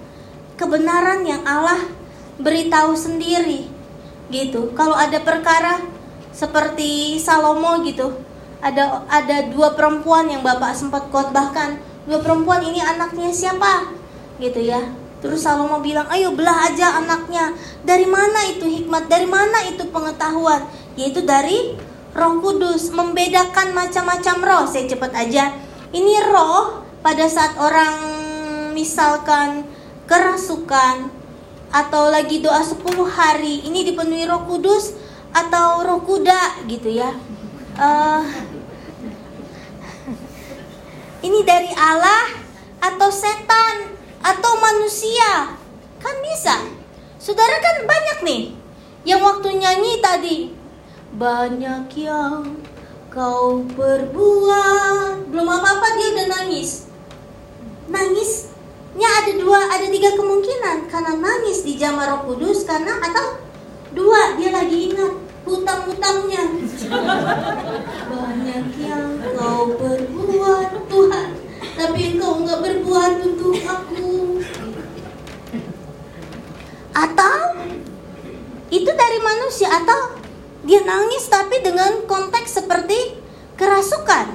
Kebenaran 0.55 1.27
yang 1.27 1.43
Allah 1.43 1.98
beritahu 2.39 2.95
sendiri." 2.95 3.69
Gitu. 4.29 4.71
Kalau 4.77 4.95
ada 4.95 5.19
perkara 5.21 5.83
seperti 6.29 7.17
Salomo 7.17 7.81
gitu, 7.83 8.13
ada 8.59 9.03
ada 9.09 9.49
dua 9.49 9.73
perempuan 9.73 10.29
yang 10.29 10.45
bapak 10.45 10.75
sempat 10.75 11.07
khotbahkan. 11.09 11.81
Dua 12.05 12.19
perempuan 12.23 12.63
ini 12.65 12.79
anaknya 12.81 13.29
siapa? 13.33 13.91
Gitu 14.39 14.65
ya. 14.65 14.81
Terus 15.19 15.43
Salomo 15.43 15.83
bilang 15.83 16.07
ayo 16.13 16.31
belah 16.31 16.71
aja 16.71 16.95
anaknya. 17.03 17.51
Dari 17.83 18.07
mana 18.07 18.39
itu 18.47 18.63
hikmat? 18.63 19.11
Dari 19.11 19.27
mana 19.27 19.67
itu 19.67 19.83
pengetahuan? 19.91 20.63
Yaitu 20.95 21.27
dari 21.27 21.75
Roh 22.15 22.39
Kudus. 22.39 22.93
Membedakan 22.95 23.75
macam-macam 23.75 24.35
roh. 24.39 24.65
Saya 24.69 24.87
cepat 24.87 25.11
aja. 25.11 25.51
Ini 25.91 26.31
roh 26.31 26.85
pada 27.03 27.27
saat 27.27 27.57
orang 27.59 27.95
misalkan 28.71 29.67
kerasukan 30.07 31.18
atau 31.69 32.09
lagi 32.09 32.41
doa 32.41 32.65
10 32.65 32.81
hari 33.05 33.61
ini 33.65 33.85
dipenuhi 33.85 34.25
Roh 34.25 34.45
Kudus 34.49 34.97
atau 35.29 35.85
Roh 35.85 36.01
Kuda 36.01 36.65
gitu 36.65 36.89
ya. 36.89 37.13
Uh, 37.77 38.25
ini 41.25 41.45
dari 41.45 41.69
Allah 41.77 42.33
atau 42.81 43.13
setan 43.13 43.93
atau 44.25 44.51
manusia? 44.57 45.53
Kan 46.01 46.15
bisa. 46.25 46.57
Saudara 47.21 47.61
kan 47.61 47.85
banyak 47.85 48.17
nih 48.25 48.43
yang 49.05 49.21
waktu 49.21 49.53
nyanyi 49.53 50.01
tadi. 50.01 50.37
Banyak 51.13 51.89
yang 51.97 52.57
kau 53.13 53.61
perbuat. 53.77 55.29
Belum 55.29 55.47
apa-apa 55.49 55.87
dia 55.97 56.07
udah 56.17 56.27
nangis 56.33 56.89
nangisnya 58.99 59.23
ada 59.23 59.31
dua 59.39 59.59
ada 59.71 59.87
tiga 59.87 60.11
kemungkinan. 60.19 60.77
Karena 60.91 61.15
nangis 61.15 61.63
di 61.63 61.79
jamaah 61.79 62.19
roh 62.19 62.21
kudus 62.27 62.67
karena 62.67 62.99
atau 62.99 63.39
dua 63.95 64.35
dia 64.35 64.51
lagi 64.51 64.91
ingat 64.91 65.15
hutang-hutangnya. 65.47 66.43
Banyak 68.11 68.65
yang 68.75 69.07
kau 69.39 69.71
berbuat 69.79 70.69
Tuhan. 70.91 71.29
Tapi 71.79 71.99
engkau 72.11 72.43
nggak 72.43 72.59
berbuat 72.59 73.13
untuk 73.23 73.55
aku. 73.63 74.43
Atau 76.91 77.35
itu 78.67 78.91
dari 78.91 79.19
manusia. 79.23 79.79
Atau 79.79 80.19
dia 80.67 80.83
nangis 80.83 81.23
tapi 81.31 81.63
dengan 81.63 82.03
konteks 82.03 82.59
seperti 82.59 83.15
kerasukan 83.55 84.27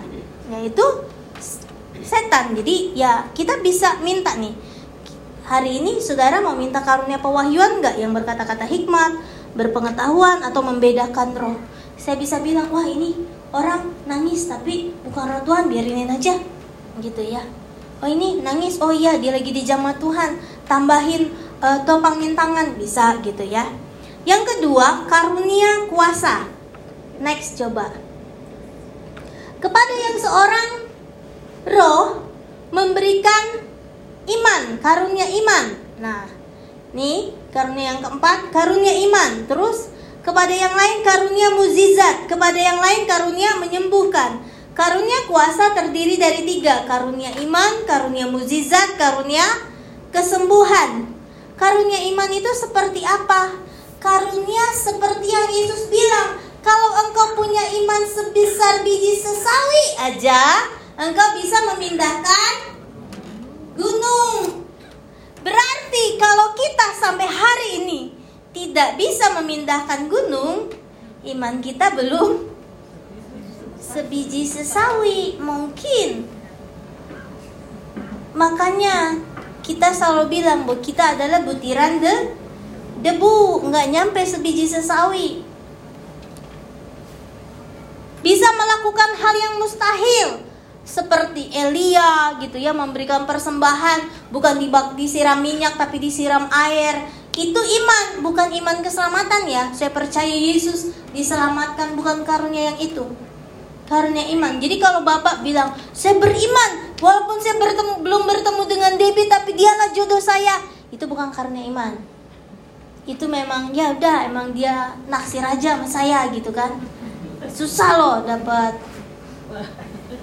yaitu 0.44 0.84
setan 2.04 2.52
jadi 2.52 2.76
ya 2.92 3.12
kita 3.32 3.58
bisa 3.64 3.98
minta 4.04 4.36
nih 4.36 4.52
hari 5.48 5.80
ini 5.80 5.98
saudara 6.04 6.44
mau 6.44 6.52
minta 6.52 6.84
karunia 6.84 7.18
pewahyuan 7.18 7.80
nggak 7.80 7.96
yang 7.96 8.12
berkata-kata 8.12 8.68
hikmat 8.68 9.12
berpengetahuan 9.54 10.42
atau 10.42 10.60
membedakan 10.60 11.30
roh. 11.38 11.56
Saya 11.94 12.18
bisa 12.18 12.42
bilang, 12.42 12.68
wah 12.74 12.84
ini 12.84 13.14
orang 13.54 13.94
nangis 14.04 14.50
tapi 14.50 14.92
bukan 15.06 15.30
roh 15.30 15.42
Tuhan, 15.46 15.70
biarinin 15.70 16.10
aja. 16.10 16.36
Gitu 16.98 17.22
ya. 17.22 17.42
Oh 18.02 18.10
ini 18.10 18.42
nangis, 18.42 18.82
oh 18.82 18.90
iya 18.90 19.16
dia 19.16 19.32
lagi 19.32 19.54
di 19.54 19.62
jamaah 19.64 19.96
Tuhan, 19.96 20.36
tambahin 20.66 21.30
uh, 21.62 21.86
topang 21.86 22.20
mintangan, 22.20 22.74
bisa 22.76 23.22
gitu 23.22 23.46
ya. 23.46 23.64
Yang 24.26 24.58
kedua, 24.58 25.06
karunia 25.06 25.88
kuasa. 25.88 26.50
Next 27.22 27.56
coba. 27.56 27.94
Kepada 29.62 29.94
yang 29.96 30.16
seorang 30.18 30.68
roh 31.68 32.24
memberikan 32.70 33.64
iman, 34.24 34.62
karunia 34.80 35.26
iman. 35.28 35.64
Nah, 36.00 36.26
nih 36.92 37.44
Karunia 37.54 37.94
yang 37.94 38.02
keempat, 38.02 38.50
karunia 38.50 38.90
iman. 39.06 39.46
Terus 39.46 39.86
kepada 40.26 40.50
yang 40.50 40.74
lain 40.74 41.06
karunia 41.06 41.54
muzizat, 41.54 42.26
kepada 42.26 42.58
yang 42.58 42.82
lain 42.82 43.06
karunia 43.06 43.54
menyembuhkan. 43.62 44.42
Karunia 44.74 45.22
kuasa 45.30 45.70
terdiri 45.70 46.18
dari 46.18 46.42
tiga, 46.42 46.82
karunia 46.90 47.30
iman, 47.46 47.86
karunia 47.86 48.26
muzizat, 48.26 48.98
karunia 48.98 49.46
kesembuhan. 50.10 51.14
Karunia 51.54 52.02
iman 52.10 52.26
itu 52.34 52.50
seperti 52.58 53.06
apa? 53.06 53.54
Karunia 54.02 54.66
seperti 54.74 55.30
yang 55.30 55.46
Yesus 55.54 55.86
bilang, 55.86 56.42
kalau 56.66 56.90
engkau 57.06 57.38
punya 57.38 57.62
iman 57.70 58.02
sebesar 58.02 58.82
biji 58.82 59.14
sesawi 59.22 59.84
aja, 60.10 60.42
engkau 60.94 61.28
bisa 61.38 61.58
memindahkan 61.74 62.52
gunung. 63.74 64.64
Berarti 65.42 66.04
kalau 66.16 66.56
kita 66.56 66.86
sampai 66.96 67.28
hari 67.28 67.68
ini 67.84 68.00
tidak 68.54 68.96
bisa 68.96 69.34
memindahkan 69.36 70.06
gunung, 70.06 70.70
iman 71.26 71.58
kita 71.60 71.92
belum 71.92 72.48
sebiji 73.76 74.48
sesawi 74.48 75.36
mungkin. 75.42 76.30
Makanya 78.34 79.20
kita 79.60 79.92
selalu 79.94 80.40
bilang 80.40 80.66
bahwa 80.66 80.80
kita 80.80 81.14
adalah 81.18 81.44
butiran 81.44 82.00
de 82.00 82.14
debu, 83.04 83.68
nggak 83.68 83.90
nyampe 83.90 84.20
sebiji 84.24 84.64
sesawi. 84.64 85.44
Bisa 88.24 88.48
melakukan 88.56 89.10
hal 89.20 89.34
yang 89.36 89.54
mustahil, 89.60 90.28
seperti 90.84 91.48
Elia 91.50 92.36
gitu 92.38 92.60
ya 92.60 92.76
memberikan 92.76 93.24
persembahan 93.24 94.30
bukan 94.30 94.60
dibak 94.60 94.92
disiram 94.94 95.40
minyak 95.40 95.80
tapi 95.80 95.98
disiram 95.98 96.46
air. 96.52 97.08
Itu 97.34 97.58
iman 97.58 98.22
bukan 98.22 98.52
iman 98.62 98.78
keselamatan 98.84 99.42
ya. 99.50 99.64
Saya 99.74 99.90
percaya 99.90 100.30
Yesus 100.30 100.94
diselamatkan 101.10 101.98
bukan 101.98 102.22
karunia 102.22 102.70
yang 102.70 102.78
itu 102.78 103.04
karunia 103.84 104.24
iman. 104.36 104.60
Jadi 104.60 104.76
kalau 104.80 105.04
bapak 105.04 105.44
bilang 105.44 105.72
saya 105.92 106.16
beriman 106.16 106.94
walaupun 107.00 107.36
saya 107.40 107.56
bertemu 107.60 108.00
belum 108.00 108.22
bertemu 108.24 108.62
dengan 108.64 108.92
Debbie 108.96 109.28
tapi 109.28 109.52
dialah 109.52 109.92
jodoh 109.92 110.20
saya 110.20 110.60
itu 110.88 111.04
bukan 111.04 111.32
karunia 111.32 111.64
iman. 111.68 111.92
Itu 113.04 113.28
memang 113.28 113.76
ya 113.76 113.92
udah 113.92 114.28
emang 114.28 114.56
dia 114.56 114.96
naksir 115.08 115.44
aja 115.44 115.76
sama 115.76 115.88
saya 115.88 116.28
gitu 116.32 116.48
kan. 116.52 116.80
Susah 117.44 117.90
loh 118.00 118.16
dapat 118.24 118.72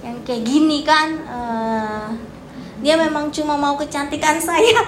yang 0.00 0.16
kayak 0.24 0.42
gini 0.48 0.80
kan 0.80 1.08
uh, 1.28 2.08
dia 2.82 2.98
memang 2.98 3.30
cuma 3.30 3.54
mau 3.54 3.78
kecantikan 3.78 4.42
saya. 4.42 4.82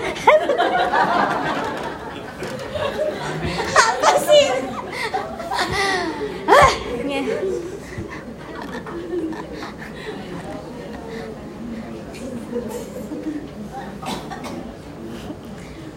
Apa 3.87 4.11
sih? 4.19 4.45
Ah, 6.45 6.71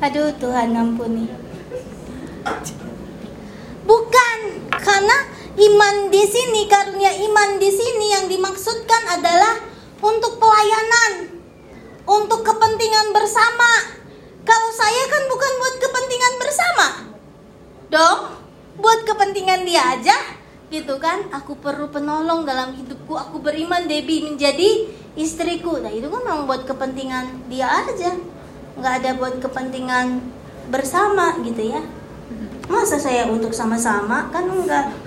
Aduh 0.05 0.29
Tuhan 0.37 0.77
ampuni. 0.77 1.25
Bukan 3.83 4.37
karena 4.69 5.17
Iman 5.57 6.13
di 6.13 6.21
sini, 6.21 6.69
karunia 6.69 7.09
iman 7.17 7.57
di 7.57 7.73
sini 7.73 8.13
yang 8.13 8.29
dimaksudkan 8.29 9.09
adalah 9.09 9.57
untuk 10.05 10.37
pelayanan, 10.37 11.33
untuk 12.05 12.45
kepentingan 12.45 13.09
bersama. 13.09 13.97
Kalau 14.45 14.69
saya 14.69 15.03
kan 15.09 15.25
bukan 15.25 15.51
buat 15.57 15.75
kepentingan 15.81 16.33
bersama, 16.37 16.85
dong, 17.89 18.37
buat 18.77 19.01
kepentingan 19.09 19.65
dia 19.65 19.97
aja, 19.97 20.13
gitu 20.69 21.01
kan? 21.01 21.25
Aku 21.33 21.57
perlu 21.57 21.89
penolong 21.89 22.45
dalam 22.45 22.77
hidupku, 22.77 23.17
aku 23.17 23.41
beriman 23.41 23.89
Debbie 23.89 24.29
menjadi 24.29 24.93
istriku. 25.17 25.81
Nah 25.81 25.89
itu 25.89 26.05
kan 26.05 26.21
memang 26.21 26.45
buat 26.45 26.69
kepentingan 26.69 27.49
dia 27.49 27.65
aja, 27.65 28.13
nggak 28.77 28.93
ada 29.01 29.09
buat 29.17 29.41
kepentingan 29.41 30.21
bersama 30.69 31.33
gitu 31.41 31.65
ya. 31.73 31.81
Masa 32.69 33.01
saya 33.01 33.25
untuk 33.25 33.57
sama-sama 33.57 34.29
kan 34.29 34.45
enggak 34.45 35.06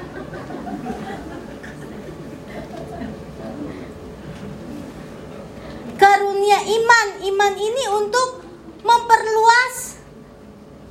karunia 6.40 6.61
iman. 6.64 7.07
Iman 7.20 7.55
ini 7.61 7.85
untuk 8.00 8.40
memperluas 8.81 10.00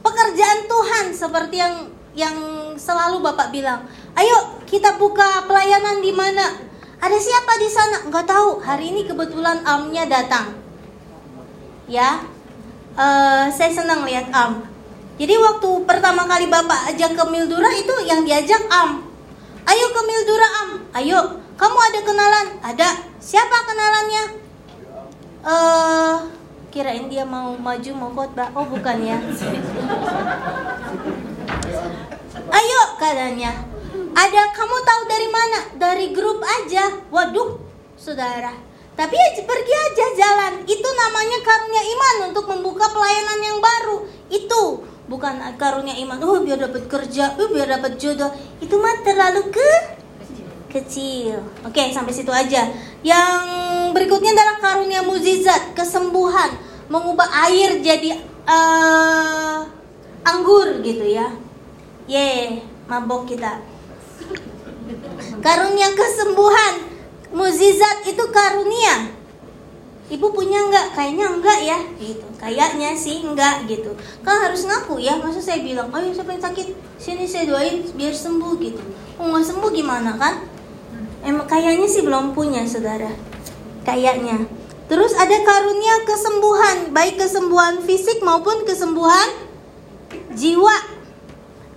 pekerjaan 0.05 0.69
Tuhan 0.69 1.05
seperti 1.09 1.57
yang 1.57 1.75
yang 2.13 2.37
selalu 2.77 3.25
Bapak 3.25 3.49
bilang. 3.49 3.89
Ayo 4.13 4.61
kita 4.69 5.01
buka 5.01 5.49
pelayanan 5.49 6.05
di 6.05 6.13
mana? 6.13 6.69
Ada 7.01 7.17
siapa 7.17 7.57
di 7.57 7.65
sana? 7.65 7.97
Enggak 8.05 8.29
tahu. 8.29 8.61
Hari 8.61 8.93
ini 8.93 9.01
kebetulan 9.09 9.65
amnya 9.65 10.05
datang. 10.05 10.53
Ya, 11.89 12.21
uh, 12.93 13.49
saya 13.49 13.73
senang 13.73 14.05
lihat 14.05 14.29
am. 14.29 14.69
Jadi 15.17 15.33
waktu 15.33 15.69
pertama 15.89 16.29
kali 16.29 16.45
Bapak 16.45 16.93
ajak 16.93 17.17
ke 17.17 17.23
Mildura 17.33 17.73
itu 17.73 18.05
yang 18.05 18.21
diajak 18.21 18.61
am. 18.69 19.01
Ayo 19.65 19.85
ke 19.89 20.01
Mildura 20.05 20.47
am. 20.61 20.69
Ayo, 20.93 21.41
kamu 21.57 21.77
ada 21.81 21.99
kenalan? 22.05 22.47
Ada. 22.61 22.89
Siapa 23.17 23.57
kenalannya? 23.65 24.48
Uh, 25.45 26.27
kirain 26.69 27.09
dia 27.09 27.25
mau 27.25 27.55
maju 27.57 27.91
mau 27.95 28.11
khotbah 28.15 28.49
oh 28.55 28.65
bukan 28.67 28.97
ya 29.03 29.17
ayo 32.49 32.81
katanya 32.97 33.69
Ada 34.19 34.51
kamu 34.51 34.77
tahu 34.83 35.01
dari 35.07 35.27
mana? 35.31 35.59
Dari 35.79 36.05
grup 36.11 36.43
aja. 36.43 36.91
Waduh, 37.07 37.55
saudara. 37.95 38.51
Tapi 38.99 39.15
ya 39.15 39.29
pergi 39.47 39.73
aja 39.79 40.05
jalan. 40.11 40.53
Itu 40.67 40.89
namanya 40.91 41.39
karunia 41.39 41.83
iman 41.87 42.15
untuk 42.27 42.45
membuka 42.51 42.91
pelayanan 42.91 43.39
yang 43.39 43.57
baru. 43.63 43.97
Itu 44.27 44.83
bukan 45.07 45.39
karunia 45.55 45.95
iman. 46.03 46.19
Oh, 46.19 46.43
biar 46.43 46.59
dapat 46.59 46.91
kerja, 46.91 47.39
oh, 47.39 47.47
biar 47.47 47.79
dapat 47.79 47.95
jodoh. 47.95 48.27
Itu 48.59 48.75
mah 48.75 48.99
terlalu 49.07 49.55
ke 49.55 49.69
kecil. 50.69 51.41
Oke, 51.65 51.89
sampai 51.89 52.13
situ 52.13 52.29
aja. 52.29 52.69
Yang 53.01 53.43
berikutnya 53.97 54.31
adalah 54.37 54.55
karunia 54.61 55.01
mukjizat, 55.01 55.73
kesembuhan, 55.73 56.55
mengubah 56.87 57.27
air 57.49 57.81
jadi 57.81 58.21
uh, 58.45 59.65
anggur 60.23 60.79
gitu 60.85 61.05
ya. 61.09 61.33
Ye, 62.05 62.61
mabok 62.85 63.29
kita. 63.29 63.61
Karunia 65.41 65.89
kesembuhan, 65.93 66.73
mukjizat 67.33 68.05
itu 68.05 68.23
karunia. 68.29 69.17
Ibu 70.09 70.33
punya 70.33 70.65
enggak? 70.65 70.97
Kayaknya 70.97 71.25
enggak 71.29 71.59
ya, 71.61 71.77
gitu. 72.01 72.25
Kayaknya 72.41 72.97
sih 72.97 73.21
enggak 73.21 73.69
gitu. 73.69 73.93
Kan 74.25 74.41
harus 74.41 74.65
ngaku 74.65 74.97
ya. 74.97 75.13
Masa 75.21 75.37
saya 75.37 75.61
bilang, 75.61 75.93
ayo 75.93 76.09
siapa 76.09 76.33
yang 76.33 76.41
sakit, 76.41 76.73
sini 76.97 77.29
saya 77.29 77.45
doain 77.45 77.85
biar 77.93 78.09
sembuh 78.09 78.57
gitu. 78.57 78.81
Oh 79.21 79.37
sembuh 79.37 79.69
gimana 79.69 80.17
kan? 80.17 80.58
Emang 81.23 81.47
kayaknya 81.47 81.87
sih 81.87 82.03
belum 82.03 82.31
punya 82.31 82.63
saudara. 82.63 83.11
Kayaknya. 83.83 84.47
Terus 84.89 85.13
ada 85.13 85.37
karunia 85.45 86.01
kesembuhan, 86.01 86.77
baik 86.89 87.21
kesembuhan 87.21 87.85
fisik 87.85 88.25
maupun 88.25 88.65
kesembuhan 88.65 89.29
jiwa. 90.33 90.73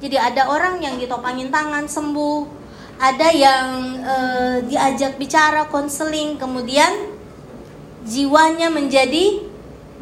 Jadi 0.01 0.17
ada 0.17 0.49
orang 0.49 0.81
yang 0.81 0.97
ditopangin 0.97 1.53
tangan 1.53 1.85
sembuh, 1.85 2.49
ada 2.97 3.29
yang 3.31 3.67
e, 4.01 4.17
diajak 4.67 5.21
bicara 5.21 5.69
konseling, 5.69 6.41
kemudian 6.41 6.91
jiwanya 8.09 8.73
menjadi 8.73 9.45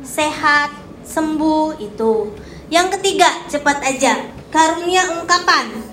sehat, 0.06 0.70
sembuh 1.04 1.82
itu. 1.82 2.30
Yang 2.70 2.96
ketiga, 2.96 3.28
cepat 3.50 3.82
aja, 3.82 4.30
karunia 4.54 5.18
ungkapan. 5.18 5.89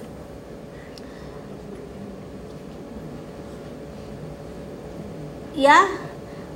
Ya, 5.58 5.90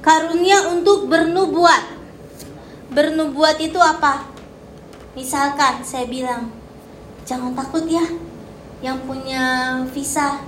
karunia 0.05 0.69
untuk 0.69 1.09
bernubuat. 1.09 1.97
Bernubuat 2.93 3.57
itu 3.57 3.81
apa? 3.81 4.29
Misalkan 5.17 5.81
saya 5.81 6.05
bilang, 6.05 6.53
jangan 7.25 7.57
takut 7.57 7.89
ya, 7.89 8.05
yang 8.85 9.01
punya 9.09 9.81
visa 9.89 10.45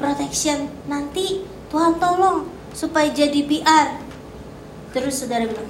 protection 0.00 0.72
nanti 0.88 1.44
Tuhan 1.68 2.00
tolong 2.00 2.48
supaya 2.72 3.12
jadi 3.12 3.44
PR 3.44 4.00
terus 4.96 5.20
saudara 5.20 5.44
bilang 5.44 5.68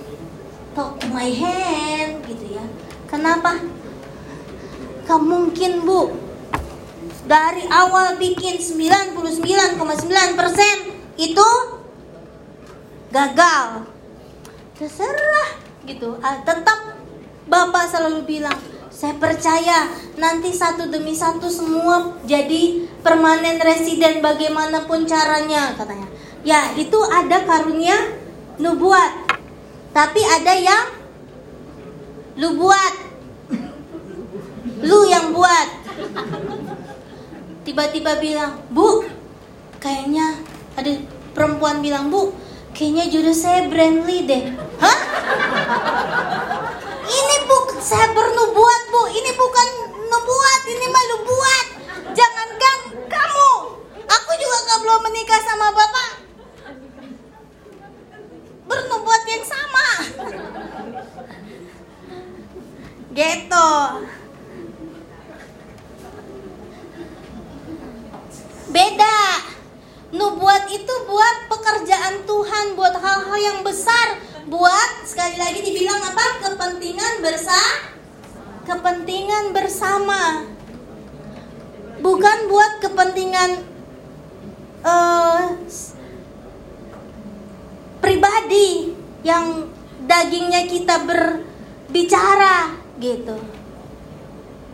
talk 0.74 0.98
my 1.10 1.30
hand 1.34 2.22
gitu 2.26 2.54
ya. 2.54 2.64
Kenapa? 3.10 3.58
Kamu 5.10 5.50
mungkin 5.50 5.82
bu. 5.82 6.14
Dari 7.26 7.66
awal 7.66 8.14
bikin 8.18 8.58
99,9% 8.58 10.89
itu 11.20 11.48
gagal 13.12 13.84
terserah 14.80 15.50
gitu 15.84 16.16
ah, 16.24 16.40
tetap 16.40 16.96
bapak 17.44 17.84
selalu 17.92 18.24
bilang 18.24 18.56
saya 18.88 19.12
percaya 19.20 19.92
nanti 20.16 20.52
satu 20.52 20.88
demi 20.88 21.12
satu 21.12 21.52
semua 21.52 22.16
jadi 22.24 22.88
permanen 23.04 23.60
residen 23.60 24.24
bagaimanapun 24.24 25.04
caranya 25.04 25.76
katanya 25.76 26.08
Ya, 26.40 26.72
itu 26.72 26.96
ada 27.04 27.44
karunia 27.44 28.16
nubuat. 28.56 29.28
Tapi 29.92 30.20
ada 30.24 30.54
yang 30.56 30.84
lu 32.40 32.56
buat. 32.56 32.94
Lu 34.80 35.04
yang 35.04 35.36
buat. 35.36 35.68
Tiba-tiba 37.68 38.16
bilang, 38.16 38.56
"Bu, 38.72 39.04
kayaknya 39.84 40.40
ada 40.76 40.92
perempuan 41.34 41.82
bilang, 41.82 42.12
"Bu, 42.12 42.34
kayaknya 42.76 43.10
jodoh 43.10 43.34
saya 43.34 43.66
Brandly 43.66 44.26
deh." 44.26 44.42
Hah? 44.78 44.98
Ini 47.10 47.36
bu, 47.46 47.58
saya 47.82 48.10
bernubuat, 48.14 48.82
Bu. 48.94 49.02
Ini 49.10 49.30
bukan 49.34 49.68
nubuat, 50.06 50.60
ini 50.66 50.86
malu 50.86 51.16
buat. 51.26 51.66
Jangankan 52.14 52.76
kamu. 53.10 53.52
Aku 54.06 54.30
juga 54.38 54.56
gak 54.66 54.78
belum 54.82 55.00
menikah 55.10 55.40
sama 55.42 55.74
bapak 55.74 56.20
bernubuat 58.70 59.22
yang 59.26 59.42
sama 59.42 59.86
gitu 63.10 63.70
beda 68.70 69.18
nubuat 70.10 70.66
itu 70.70 70.94
buat 71.06 71.36
pekerjaan 71.46 72.26
Tuhan 72.26 72.74
buat 72.74 72.94
hal-hal 72.98 73.38
yang 73.38 73.58
besar 73.62 74.18
buat 74.50 75.06
sekali 75.06 75.38
lagi 75.38 75.62
dibilang 75.62 76.02
apa 76.02 76.50
kepentingan 76.50 77.22
bersama 77.22 77.72
kepentingan 78.66 79.44
bersama 79.54 80.46
bukan 82.00 82.38
buat 82.48 82.72
kepentingan 82.82 83.50
uh, 84.82 85.54
pribadi 88.00 88.96
yang 89.20 89.68
dagingnya 90.08 90.64
kita 90.66 91.04
berbicara 91.04 92.74
gitu. 92.98 93.36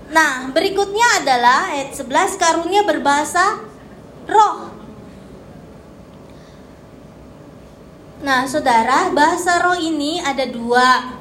Nah, 0.06 0.54
berikutnya 0.54 1.22
adalah 1.22 1.74
ayat 1.74 1.98
11 1.98 2.38
karunia 2.38 2.86
berbahasa 2.86 3.58
roh. 4.30 4.75
Nah, 8.26 8.42
saudara, 8.42 9.14
bahasa 9.14 9.62
roh 9.62 9.78
ini 9.78 10.18
ada 10.18 10.50
dua. 10.50 11.14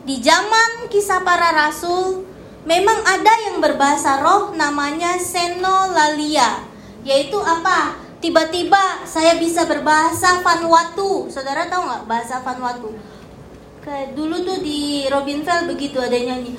Di 0.00 0.16
zaman 0.24 0.88
kisah 0.88 1.20
para 1.20 1.52
rasul, 1.52 2.24
memang 2.64 3.04
ada 3.04 3.28
yang 3.44 3.60
berbahasa 3.60 4.24
roh 4.24 4.56
namanya 4.56 5.20
senolalia, 5.20 6.64
yaitu 7.04 7.36
apa? 7.36 8.00
tiba-tiba 8.20 9.04
saya 9.04 9.36
bisa 9.36 9.68
berbahasa 9.68 10.40
Vanuatu. 10.40 11.28
Saudara 11.28 11.68
tahu 11.68 11.84
nggak 11.84 12.04
bahasa 12.08 12.40
Vanuatu? 12.40 12.96
Kayak 13.84 14.16
dulu 14.16 14.40
tuh 14.40 14.60
di 14.64 15.04
Robin 15.08 15.44
Fell 15.44 15.68
begitu 15.68 16.00
ada 16.00 16.16
nyanyi. 16.16 16.56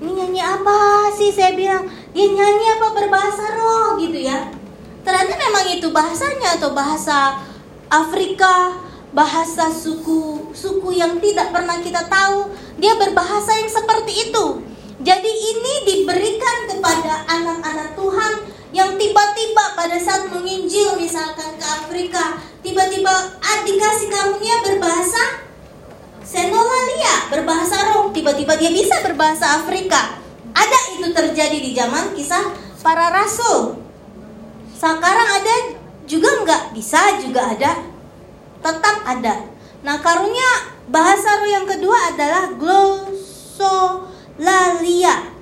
Ini 0.00 0.10
nyanyi 0.12 0.40
apa 0.44 1.08
sih 1.16 1.32
saya 1.32 1.56
bilang? 1.56 1.88
Dia 2.12 2.28
nyanyi 2.28 2.66
apa 2.76 2.86
berbahasa 2.92 3.56
roh 3.56 3.96
gitu 4.00 4.20
ya. 4.20 4.65
Ternyata 5.06 5.38
memang 5.38 5.66
itu 5.70 5.88
bahasanya 5.94 6.58
atau 6.58 6.74
bahasa 6.74 7.38
Afrika, 7.86 8.74
bahasa 9.14 9.70
suku 9.70 10.50
suku 10.50 10.98
yang 10.98 11.22
tidak 11.22 11.54
pernah 11.54 11.78
kita 11.78 12.10
tahu. 12.10 12.50
Dia 12.82 12.98
berbahasa 12.98 13.54
yang 13.54 13.70
seperti 13.70 14.26
itu. 14.26 14.66
Jadi 15.06 15.30
ini 15.30 15.74
diberikan 15.86 16.66
kepada 16.66 17.22
anak-anak 17.30 17.94
Tuhan 17.94 18.32
yang 18.74 18.98
tiba-tiba 18.98 19.78
pada 19.78 19.94
saat 20.02 20.26
menginjil 20.26 20.98
misalkan 20.98 21.54
ke 21.54 21.64
Afrika, 21.64 22.42
tiba-tiba 22.66 23.14
ah, 23.38 23.58
dikasih 23.62 24.10
karunia 24.10 24.56
berbahasa 24.66 25.46
Senolalia, 26.26 27.30
berbahasa 27.30 27.94
roh, 27.94 28.10
tiba-tiba 28.10 28.58
dia 28.58 28.74
bisa 28.74 28.98
berbahasa 29.06 29.62
Afrika. 29.62 30.18
Ada 30.50 30.98
itu 30.98 31.14
terjadi 31.14 31.54
di 31.62 31.70
zaman 31.70 32.10
kisah 32.18 32.50
para 32.82 33.14
rasul. 33.14 33.85
Sekarang 34.76 35.28
ada 35.40 35.56
juga 36.04 36.28
enggak? 36.44 36.62
Bisa 36.76 37.16
juga 37.24 37.48
ada. 37.56 37.80
Tetap 38.60 38.96
ada. 39.08 39.48
Nah, 39.80 39.96
karunia 40.04 40.76
bahasa 40.92 41.40
roh 41.40 41.48
yang 41.48 41.64
kedua 41.64 42.12
adalah 42.12 42.52
gloso 42.52 44.04
Lalia. 44.36 45.32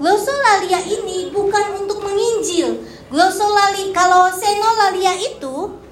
Glosolalia 0.00 0.80
ini 0.80 1.28
bukan 1.28 1.84
untuk 1.84 2.00
menginjil. 2.00 2.82
Glosolali 3.12 3.92
kalau 3.92 4.26
senolalia 4.32 5.14
itu 5.20 5.84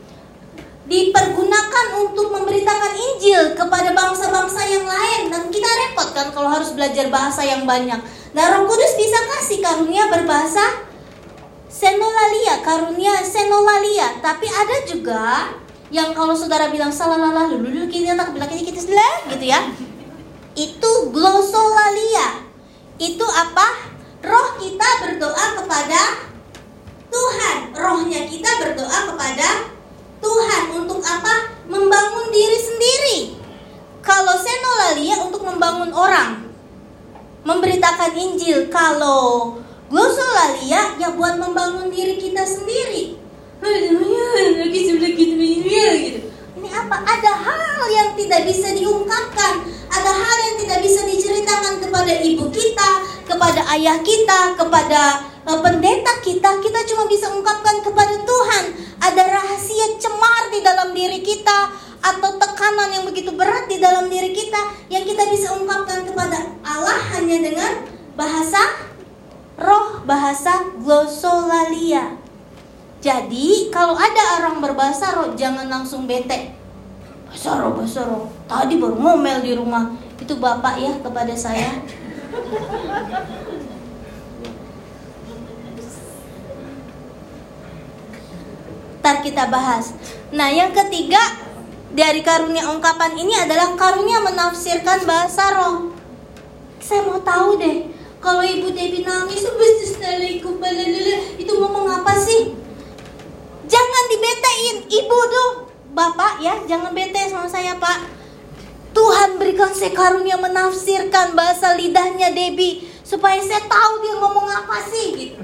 dipergunakan 0.83 1.87
untuk 2.03 2.35
memberitakan 2.35 2.93
Injil 2.99 3.55
kepada 3.55 3.95
bangsa-bangsa 3.95 4.61
yang 4.67 4.83
lain 4.83 5.31
dan 5.31 5.47
kita 5.49 5.65
repot 5.65 6.11
kan 6.11 6.35
kalau 6.35 6.51
harus 6.51 6.75
belajar 6.75 7.07
bahasa 7.09 7.47
yang 7.47 7.63
banyak. 7.63 8.01
Nah, 8.35 8.45
Roh 8.59 8.67
Kudus 8.67 8.99
bisa 8.99 9.19
kasih 9.29 9.63
karunia 9.63 10.11
berbahasa 10.11 10.92
senolalia, 11.73 12.61
karunia 12.61 13.25
senolalia, 13.25 14.21
tapi 14.21 14.45
ada 14.53 14.77
juga 14.85 15.57
yang 15.89 16.13
kalau 16.13 16.37
saudara 16.37 16.69
bilang 16.69 16.93
salah 16.93 17.17
lalu 17.17 17.65
dulu 17.65 17.85
kita 17.89 18.17
tak 18.17 18.33
bilang 18.33 18.49
ini 18.53 18.65
kita 18.65 18.81
gitu 19.33 19.45
ya 19.45 19.61
itu 20.57 20.91
glosolalia 21.13 22.53
itu 23.01 23.27
apa? 23.27 23.91
Roh 24.23 24.49
kita 24.63 24.89
berdoa 25.03 25.45
kepada 25.59 26.01
Tuhan. 27.11 27.57
Rohnya 27.75 28.21
kita 28.31 28.51
berdoa 28.63 28.99
kepada 29.11 29.49
Tuhan 30.23 30.63
untuk 30.79 31.03
apa? 31.03 31.51
Membangun 31.67 32.31
diri 32.31 32.59
sendiri. 32.63 33.19
Kalau 34.07 34.39
senolalia 34.39 35.19
untuk 35.27 35.43
membangun 35.43 35.91
orang, 35.91 36.47
memberitakan 37.43 38.15
Injil. 38.15 38.71
Kalau 38.71 39.59
glosolalia 39.93 40.97
ya 40.97 41.13
buat 41.13 41.37
membangun 41.37 41.93
diri 41.93 42.17
kita 42.17 42.41
sendiri. 42.49 43.21
Ini 46.57 46.69
apa? 46.73 46.97
Ada 47.05 47.33
hal 47.37 47.85
yang 47.93 48.11
tidak 48.17 48.49
bisa 48.49 48.73
diungkapkan, 48.73 49.55
ada 49.93 50.11
hal 50.11 50.39
yang 50.49 50.57
tidak 50.65 50.79
bisa 50.81 51.05
diceritakan 51.05 51.85
kepada 51.85 52.13
ibu 52.25 52.49
kita, 52.49 52.91
kepada 53.29 53.61
ayah 53.77 54.01
kita, 54.01 54.57
kepada 54.57 55.29
uh, 55.45 55.59
pendeta 55.61 56.13
kita. 56.25 56.51
Kita 56.65 56.81
cuma 56.89 57.05
bisa 57.07 57.29
ungkapkan 57.29 57.85
kepada 57.85 58.17
Tuhan. 58.25 58.65
Ada 59.03 59.23
rahasia 59.29 60.01
cemar 60.01 60.49
di 60.51 60.65
dalam 60.65 60.97
diri 60.97 61.21
kita 61.21 61.69
atau 62.03 62.35
tekanan 62.41 62.91
yang 62.99 63.05
begitu 63.07 63.31
berat 63.31 63.71
di 63.71 63.79
dalam 63.79 64.11
diri 64.11 64.35
kita 64.35 64.59
yang 64.91 65.07
kita 65.07 65.23
bisa 65.31 65.55
ungkapkan 65.55 66.03
kepada 66.03 66.51
Allah 66.67 66.99
hanya 67.15 67.39
dengan 67.47 67.73
bahasa 68.19 68.59
roh, 69.63 70.03
bahasa 70.03 70.67
glosolalia. 70.83 72.19
Jadi 73.03 73.71
kalau 73.75 73.99
ada 73.99 74.39
orang 74.39 74.63
berbahasa 74.63 75.11
roh 75.15 75.35
jangan 75.35 75.67
langsung 75.67 76.07
bete. 76.07 76.55
Bahasa 77.27 77.59
roh. 77.59 78.31
Tadi 78.47 78.79
baru 78.79 78.95
ngomel 78.99 79.43
di 79.43 79.59
rumah. 79.59 79.91
Itu 80.23 80.39
bapak 80.39 80.79
ya 80.79 80.93
kepada 81.03 81.35
saya. 81.35 81.83
Ntar 89.03 89.19
kita 89.27 89.51
bahas. 89.51 89.99
Nah 90.31 90.47
yang 90.47 90.71
ketiga 90.71 91.19
dari 91.91 92.23
karunia 92.23 92.71
ungkapan 92.71 93.19
ini 93.19 93.35
adalah 93.35 93.75
karunia 93.75 94.23
menafsirkan 94.23 95.03
bahasa 95.03 95.59
roh. 95.59 95.91
Saya 96.79 97.03
mau 97.11 97.19
tahu 97.19 97.59
deh, 97.59 97.91
kalau 98.23 98.47
ibu 98.47 98.71
Dewi 98.71 99.03
nangis, 99.03 99.43
itu 101.43 101.53
ngomong 101.59 101.87
apa 101.91 102.15
sih? 102.23 102.55
Jangan 103.67 104.05
dibetain 104.09 104.77
ibu 104.87 105.19
tuh. 105.27 105.51
Bapak 105.93 106.41
ya 106.41 106.57
jangan 106.65 106.97
bete 106.97 107.29
sama 107.29 107.45
saya 107.45 107.77
pak. 107.77 108.09
Tuhan 108.97 109.37
berikan 109.37 109.75
saya 109.75 109.93
karunia 109.93 110.41
menafsirkan 110.41 111.37
bahasa 111.37 111.77
lidahnya 111.77 112.33
Debbie. 112.33 112.89
Supaya 113.05 113.37
saya 113.45 113.61
tahu 113.69 114.01
dia 114.01 114.15
ngomong 114.17 114.49
apa 114.49 114.81
sih 114.89 115.07
gitu. 115.19 115.43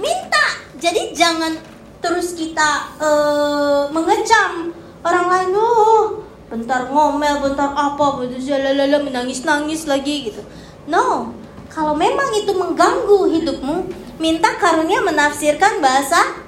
Minta. 0.00 0.62
Jadi 0.80 1.12
jangan 1.12 1.58
terus 2.00 2.32
kita 2.32 2.96
uh, 2.96 3.92
mengecam 3.92 4.72
orang 5.04 5.26
lain. 5.28 5.50
Oh 5.52 6.24
bentar 6.48 6.88
ngomel, 6.88 7.42
bentar 7.42 7.74
apa, 7.74 8.22
bentar. 8.22 9.00
Menangis-nangis 9.04 9.84
lagi 9.84 10.32
gitu. 10.32 10.40
No 10.88 11.43
kalau 11.74 11.98
memang 11.98 12.30
itu 12.38 12.54
mengganggu 12.54 13.20
hidupmu 13.34 14.04
Minta 14.14 14.54
karunia 14.62 15.02
menafsirkan 15.02 15.82
bahasa 15.82 16.38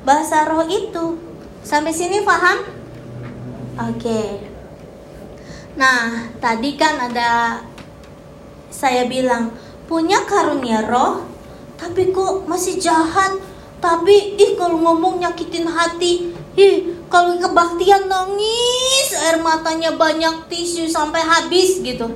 bahasa 0.00 0.48
roh 0.48 0.64
itu. 0.64 1.20
Sampai 1.60 1.92
sini 1.92 2.24
paham? 2.24 2.64
Oke. 3.76 4.48
Nah, 5.76 6.32
tadi 6.40 6.74
kan 6.80 6.96
ada 6.96 7.60
saya 8.72 9.04
bilang 9.04 9.52
punya 9.84 10.24
karunia 10.24 10.88
roh, 10.88 11.28
tapi 11.76 12.16
kok 12.16 12.48
masih 12.48 12.80
jahat. 12.80 13.36
Tapi 13.82 14.40
ih 14.40 14.56
kalau 14.56 14.80
ngomong 14.80 15.20
nyakitin 15.20 15.68
hati, 15.68 16.32
ih 16.56 16.96
kalau 17.12 17.36
kebaktian 17.36 18.08
nangis, 18.08 19.12
air 19.20 19.36
matanya 19.42 19.92
banyak 20.00 20.48
tisu 20.48 20.88
sampai 20.88 21.20
habis 21.20 21.82
gitu. 21.84 22.08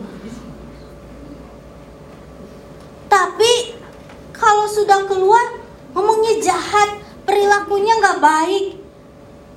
Tapi 3.17 3.73
kalau 4.37 4.69
sudah 4.69 5.09
keluar 5.09 5.57
ngomongnya 5.97 6.37
jahat, 6.45 7.01
perilakunya 7.25 7.97
nggak 7.97 8.21
baik. 8.21 8.77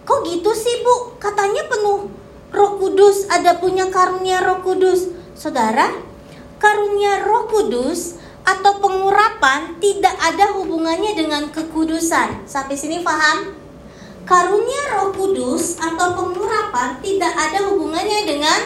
Kok 0.08 0.24
gitu 0.24 0.56
sih 0.56 0.80
bu? 0.80 1.20
Katanya 1.20 1.68
penuh 1.68 2.08
roh 2.56 2.72
kudus, 2.80 3.28
ada 3.28 3.60
punya 3.60 3.92
karunia 3.92 4.40
roh 4.48 4.64
kudus. 4.64 5.12
Saudara, 5.36 5.92
karunia 6.56 7.28
roh 7.28 7.52
kudus 7.52 8.16
atau 8.48 8.80
pengurapan 8.80 9.76
tidak 9.84 10.16
ada 10.24 10.56
hubungannya 10.56 11.20
dengan 11.20 11.52
kekudusan. 11.52 12.48
Sampai 12.48 12.80
sini 12.80 13.04
paham? 13.04 13.60
Karunia 14.24 14.96
roh 14.96 15.12
kudus 15.12 15.76
atau 15.84 16.16
pengurapan 16.16 16.96
tidak 17.04 17.36
ada 17.36 17.68
hubungannya 17.68 18.24
dengan 18.24 18.60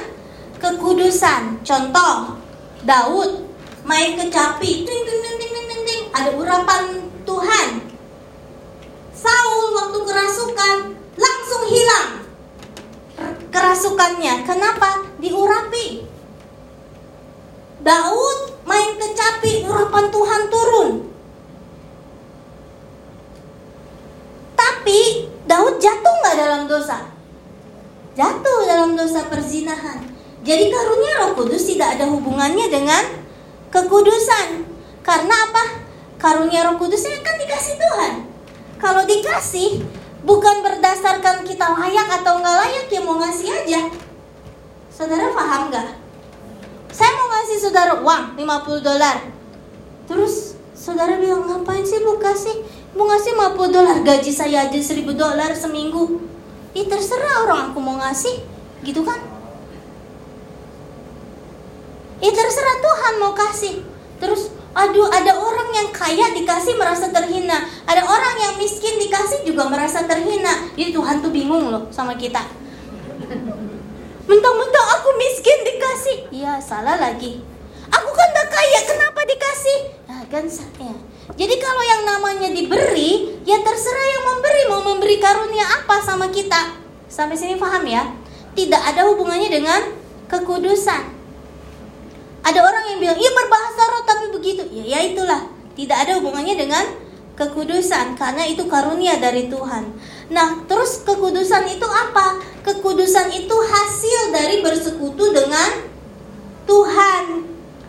kekudusan. 0.62 1.66
Contoh, 1.66 2.38
Daud 2.86 3.43
main 3.84 4.16
kecapi, 4.16 4.88
ting, 4.88 5.02
ting, 5.04 5.20
ting, 5.22 5.38
ting, 5.40 5.52
ting, 5.54 5.82
ting. 5.84 6.04
ada 6.16 6.32
urapan 6.36 7.12
Tuhan 7.28 7.70
Saul 9.16 9.66
waktu 9.76 10.00
kerasukan 10.04 10.78
langsung 11.16 11.64
hilang 11.72 12.24
kerasukannya. 13.54 14.44
Kenapa? 14.44 15.06
Diurapi. 15.22 16.10
Daud 17.84 18.40
main 18.66 18.96
kecapi, 18.98 19.68
urapan 19.70 20.10
Tuhan 20.10 20.42
turun. 20.50 20.90
Tapi 24.58 25.00
Daud 25.46 25.78
jatuh 25.78 26.14
nggak 26.24 26.38
dalam 26.40 26.62
dosa? 26.66 27.12
Jatuh 28.18 28.60
dalam 28.66 28.96
dosa 28.96 29.28
perzinahan. 29.28 30.00
Jadi 30.44 30.68
karunia 30.72 31.14
Roh 31.24 31.32
Kudus 31.40 31.64
tidak 31.72 32.00
ada 32.00 32.06
hubungannya 32.08 32.68
dengan 32.68 33.23
kekudusan. 33.74 34.70
Karena 35.02 35.36
apa? 35.50 35.82
Karunia 36.22 36.70
Roh 36.70 36.78
Kudusnya 36.78 37.20
kan 37.26 37.36
dikasih 37.42 37.76
Tuhan. 37.82 38.14
Kalau 38.78 39.04
dikasih 39.04 39.82
bukan 40.24 40.62
berdasarkan 40.62 41.42
kita 41.44 41.74
layak 41.74 42.22
atau 42.22 42.40
nggak 42.40 42.58
layak 42.64 42.86
ya 42.88 43.02
mau 43.02 43.18
ngasih 43.18 43.50
aja. 43.50 43.82
Saudara 44.94 45.34
paham 45.34 45.74
nggak? 45.74 45.90
Saya 46.94 47.12
mau 47.18 47.28
ngasih 47.34 47.58
saudara 47.58 47.94
uang 48.00 48.38
50 48.38 48.86
dolar. 48.86 49.18
Terus 50.06 50.56
saudara 50.78 51.18
bilang 51.18 51.50
ngapain 51.50 51.82
sih 51.82 52.00
bu 52.06 52.22
kasih? 52.22 52.62
Mau 52.94 53.10
ngasih 53.10 53.34
50 53.34 53.74
dolar 53.74 53.98
gaji 54.06 54.32
saya 54.32 54.70
aja 54.70 54.78
1000 54.78 55.18
dolar 55.18 55.52
seminggu. 55.58 56.22
Ih 56.78 56.86
terserah 56.86 57.46
orang 57.46 57.74
aku 57.74 57.82
mau 57.82 57.98
ngasih, 57.98 58.42
gitu 58.86 59.02
kan? 59.02 59.33
Ih 62.24 62.32
terserah 62.32 62.78
Tuhan 62.80 63.14
mau 63.20 63.36
kasih. 63.36 63.84
Terus 64.24 64.54
Aduh, 64.74 65.06
ada 65.06 65.38
orang 65.38 65.70
yang 65.70 65.90
kaya 65.94 66.34
dikasih 66.34 66.74
merasa 66.82 67.14
terhina. 67.14 67.62
Ada 67.86 68.10
orang 68.10 68.36
yang 68.42 68.54
miskin 68.58 68.98
dikasih 68.98 69.46
juga 69.46 69.70
merasa 69.70 70.02
terhina. 70.10 70.66
Jadi 70.74 70.90
Tuhan 70.90 71.22
tuh 71.22 71.30
bingung 71.30 71.70
loh 71.70 71.94
sama 71.94 72.18
kita. 72.18 72.42
Mentang-mentang 74.30 74.88
aku 74.98 75.10
miskin 75.22 75.62
dikasih. 75.62 76.18
Iya, 76.34 76.58
salah 76.58 76.98
lagi. 76.98 77.46
Aku 77.94 78.10
kan 78.10 78.28
gak 78.34 78.50
kaya, 78.50 78.80
kenapa 78.90 79.22
dikasih? 79.30 79.80
Nah, 80.10 80.26
kan 80.26 80.46
ya. 80.82 80.96
Jadi 81.38 81.56
kalau 81.62 81.84
yang 81.86 82.02
namanya 82.10 82.50
diberi, 82.50 83.38
ya 83.46 83.62
terserah 83.62 84.08
yang 84.10 84.24
memberi 84.34 84.62
mau 84.74 84.82
memberi 84.82 85.22
karunia 85.22 85.70
apa 85.70 86.02
sama 86.02 86.34
kita. 86.34 86.82
Sampai 87.06 87.38
sini 87.38 87.62
paham 87.62 87.86
ya? 87.86 88.10
Tidak 88.58 88.82
ada 88.82 89.06
hubungannya 89.06 89.54
dengan 89.54 89.86
kekudusan. 90.26 91.13
Ada 92.44 92.60
orang 92.60 92.84
yang 92.92 93.00
bilang, 93.00 93.20
iya 93.20 93.32
berbahasa 93.32 93.82
roh 93.88 94.04
tapi 94.04 94.26
begitu. 94.36 94.64
Ya, 94.76 95.00
ya 95.00 95.00
itulah. 95.16 95.42
Tidak 95.74 95.98
ada 95.98 96.20
hubungannya 96.20 96.60
dengan 96.60 96.86
kekudusan 97.34 98.14
karena 98.14 98.46
itu 98.46 98.68
karunia 98.70 99.18
dari 99.18 99.50
Tuhan. 99.50 99.90
Nah, 100.30 100.62
terus 100.70 101.02
kekudusan 101.02 101.66
itu 101.66 101.88
apa? 101.88 102.38
Kekudusan 102.62 103.32
itu 103.34 103.56
hasil 103.56 104.36
dari 104.36 104.62
bersekutu 104.62 105.34
dengan 105.34 105.88
Tuhan. 106.70 107.48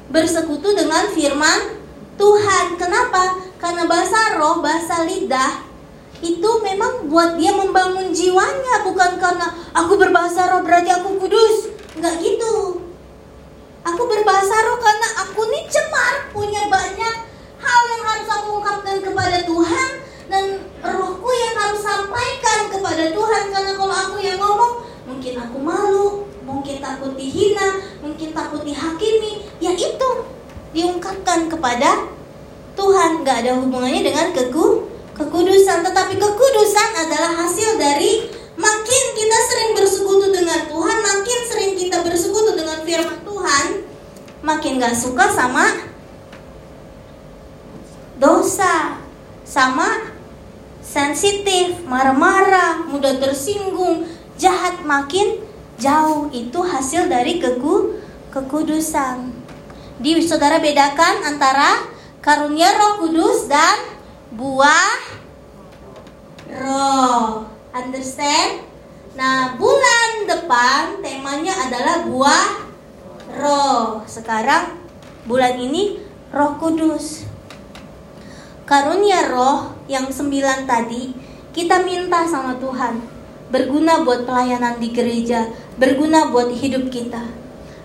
Bersekutu 0.09 0.73
dengan 0.73 1.11
firman 1.13 1.77
Tuhan. 2.17 2.79
Kenapa? 2.81 3.37
Karena 3.61 3.85
bahasa 3.85 4.39
roh, 4.41 4.63
bahasa 4.63 5.05
lidah 5.05 5.65
itu 6.25 6.51
memang 6.65 7.11
buat 7.13 7.37
dia 7.37 7.53
membangun 7.53 8.09
jiwanya 8.09 8.81
bukan 8.81 9.21
karena 9.21 9.45
aku 9.77 10.01
berbahasa 10.01 10.49
roh 10.49 10.65
berarti 10.65 10.89
aku 10.89 11.21
kudus. 11.21 11.69
Enggak 11.99 12.17
gitu. 12.25 12.84
Aku 13.85 14.09
berbahasa 14.09 14.57
roh 14.65 14.81
karena 14.81 15.09
aku 15.29 15.45
nih 15.53 15.69
cemar, 15.69 16.33
punya 16.33 16.65
banyak 16.73 17.15
hal 17.61 17.83
yang 17.93 18.03
harus 18.09 18.29
aku 18.33 18.49
ungkapkan 18.57 18.97
kepada 19.05 19.45
Tuhan 19.45 19.91
dan 20.33 20.45
rohku 20.81 21.29
yang 21.29 21.55
harus 21.61 21.85
sampaikan 21.85 22.73
kepada 22.73 23.13
Tuhan. 23.13 23.43
Karena 23.53 23.73
kalau 23.77 23.93
aku 23.93 24.17
yang 24.25 24.41
ngomong 24.41 24.89
mungkin 25.05 25.37
aku 25.37 25.57
malu, 25.61 26.09
mungkin 26.49 26.81
takut 26.81 27.13
dihina, 27.13 27.85
mungkin 28.01 28.33
takut 28.33 28.65
dihakimi, 28.65 29.53
ya 29.61 29.77
itu 29.77 30.11
diungkapkan 30.73 31.53
kepada 31.53 32.09
Tuhan. 32.73 33.21
Nggak 33.21 33.37
ada 33.45 33.53
hubungannya 33.61 34.01
dengan 34.01 34.33
keku 34.33 34.89
kekudusan. 35.13 35.85
Tetapi 35.85 36.17
kekudusan 36.17 36.89
adalah 37.05 37.37
hasil 37.37 37.77
dari 37.77 38.33
makin 38.55 39.05
kita 39.15 39.39
sering 39.51 39.71
bersekutu 39.79 40.27
dengan 40.31 40.61
Tuhan 40.71 40.99
makin 41.03 41.39
sering 41.51 41.73
kita 41.79 41.97
bersekutu 42.07 42.55
dengan 42.55 42.79
firman 42.87 43.21
Tuhan 43.23 43.67
makin 44.45 44.73
gak 44.79 44.97
suka 44.97 45.27
sama 45.31 45.67
dosa 48.21 49.01
sama 49.45 50.15
sensitif 50.85 51.83
marah-marah 51.85 52.87
mudah 52.87 53.19
tersinggung 53.19 54.07
jahat 54.39 54.83
makin 54.87 55.43
jauh 55.81 56.31
itu 56.31 56.61
hasil 56.63 57.11
dari 57.11 57.43
keku 57.43 57.99
kekudusan 58.31 59.31
di 59.99 60.19
saudara 60.23 60.59
bedakan 60.59 61.23
antara 61.23 61.87
karunia 62.19 62.73
Roh 62.75 63.05
Kudus 63.05 63.47
dan 63.47 63.79
buah. 64.35 65.24
Understand? 67.85 68.65
Nah, 69.13 69.61
bulan 69.61 70.25
depan 70.25 71.05
temanya 71.05 71.53
adalah 71.69 72.09
buah 72.09 72.49
roh. 73.37 74.01
Sekarang 74.09 74.81
bulan 75.29 75.61
ini 75.61 76.01
Roh 76.33 76.57
Kudus. 76.57 77.29
Karunia 78.65 79.29
roh 79.29 79.77
yang 79.85 80.09
sembilan 80.09 80.65
tadi 80.65 81.13
kita 81.53 81.85
minta 81.85 82.25
sama 82.25 82.57
Tuhan 82.57 83.05
berguna 83.53 84.01
buat 84.01 84.25
pelayanan 84.25 84.81
di 84.81 84.89
gereja, 84.89 85.53
berguna 85.77 86.33
buat 86.33 86.49
hidup 86.51 86.89
kita. 86.89 87.21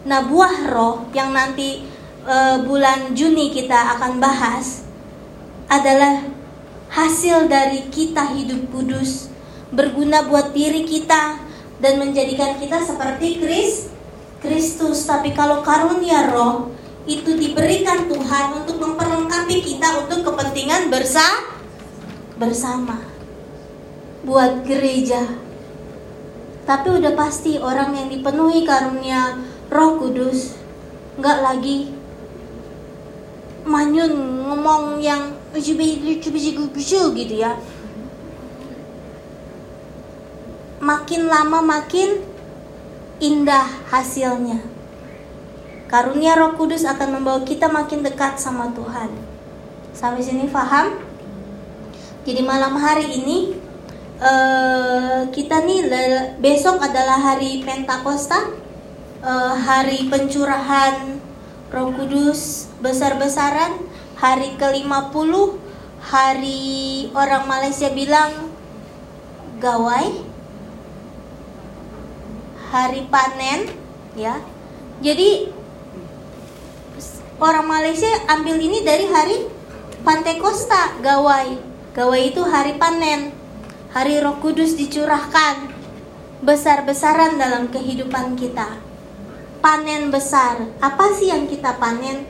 Nah, 0.07 0.23
buah 0.25 0.71
roh 0.71 1.11
yang 1.11 1.35
nanti 1.35 1.83
uh, 2.23 2.63
bulan 2.63 3.11
Juni 3.11 3.51
kita 3.51 3.99
akan 3.99 4.23
bahas 4.23 4.87
adalah 5.67 6.25
hasil 6.89 7.45
dari 7.45 7.85
kita 7.93 8.33
hidup 8.33 8.73
kudus, 8.73 9.28
berguna 9.69 10.25
buat 10.25 10.51
diri 10.53 10.85
kita 10.85 11.37
dan 11.79 11.93
menjadikan 12.01 12.57
kita 12.57 12.81
seperti 12.81 13.39
Kris 13.39 13.89
Kristus. 14.41 15.05
Tapi 15.05 15.31
kalau 15.35 15.61
karunia 15.61 16.31
roh 16.31 16.73
itu 17.09 17.33
diberikan 17.37 18.05
Tuhan 18.05 18.63
untuk 18.63 18.77
memperlengkapi 18.77 19.57
kita 19.65 20.05
untuk 20.05 20.29
kepentingan 20.29 20.93
bersa 20.93 21.25
bersama 22.37 23.01
buat 24.23 24.63
gereja. 24.67 25.25
Tapi 26.69 27.01
udah 27.01 27.17
pasti 27.17 27.57
orang 27.57 27.97
yang 27.97 28.07
dipenuhi 28.13 28.61
karunia 28.61 29.41
Roh 29.73 29.97
Kudus 29.97 30.53
nggak 31.17 31.39
lagi 31.41 31.89
manyun 33.65 34.13
ngomong 34.45 35.01
yang 35.01 35.35
gitu 37.17 37.35
ya 37.41 37.57
makin 40.79 41.27
lama 41.27 41.59
makin 41.61 42.23
indah 43.19 43.67
hasilnya. 43.91 44.63
Karunia 45.91 46.37
roh 46.37 46.55
kudus 46.55 46.87
akan 46.87 47.19
membawa 47.19 47.43
kita 47.43 47.67
makin 47.67 48.03
dekat 48.03 48.39
sama 48.39 48.71
Tuhan. 48.71 49.11
Sampai 49.91 50.23
sini 50.23 50.47
paham 50.47 51.09
jadi 52.29 52.45
malam 52.45 52.77
hari 52.77 53.09
ini 53.09 53.57
uh, 54.21 55.25
kita 55.33 55.65
nih 55.65 55.81
besok 56.37 56.77
adalah 56.77 57.17
hari 57.17 57.65
Pentakosta 57.65 58.53
uh, 59.25 59.55
hari 59.57 60.05
pencurahan 60.11 61.17
Roh 61.73 61.89
Kudus 61.97 62.69
besar-besaran 62.85 63.81
hari 64.19 64.53
ke-50 64.61 65.33
hari 66.05 67.09
orang 67.17 67.49
Malaysia 67.49 67.89
bilang 67.89 68.53
gawai 69.57 70.28
hari 72.69 73.05
panen 73.09 73.69
ya 74.13 74.37
jadi 75.01 75.49
orang 77.41 77.67
Malaysia 77.67 78.09
ambil 78.29 78.57
ini 78.61 78.85
dari 78.85 79.09
hari 79.09 79.37
Pantekosta 80.05 80.97
gawai 81.03 81.59
gawai 81.97 82.21
itu 82.31 82.41
hari 82.45 82.79
panen 82.79 83.35
hari 83.91 84.21
Roh 84.21 84.37
Kudus 84.39 84.77
dicurahkan 84.77 85.73
besar-besaran 86.39 87.35
dalam 87.35 87.67
kehidupan 87.67 88.39
kita 88.39 88.89
panen 89.59 90.07
besar. 90.09 90.71
Apa 90.79 91.11
sih 91.15 91.29
yang 91.29 91.45
kita 91.47 91.75
panen? 91.77 92.25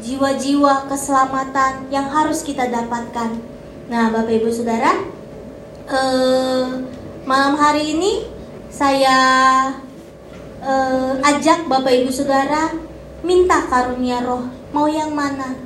Jiwa-jiwa 0.00 0.88
keselamatan 0.88 1.92
yang 1.92 2.08
harus 2.08 2.40
kita 2.40 2.68
dapatkan. 2.72 3.36
Nah, 3.92 4.08
Bapak 4.08 4.32
Ibu 4.32 4.48
Saudara, 4.48 4.96
eh, 5.90 6.66
malam 7.28 7.54
hari 7.60 7.96
ini 7.96 8.24
saya 8.70 9.18
eh, 10.62 11.12
ajak 11.20 11.68
Bapak 11.68 11.92
Ibu 11.92 12.10
Saudara 12.14 12.72
minta 13.26 13.66
karunia 13.68 14.24
roh. 14.24 14.46
Mau 14.70 14.86
yang 14.86 15.12
mana? 15.12 15.58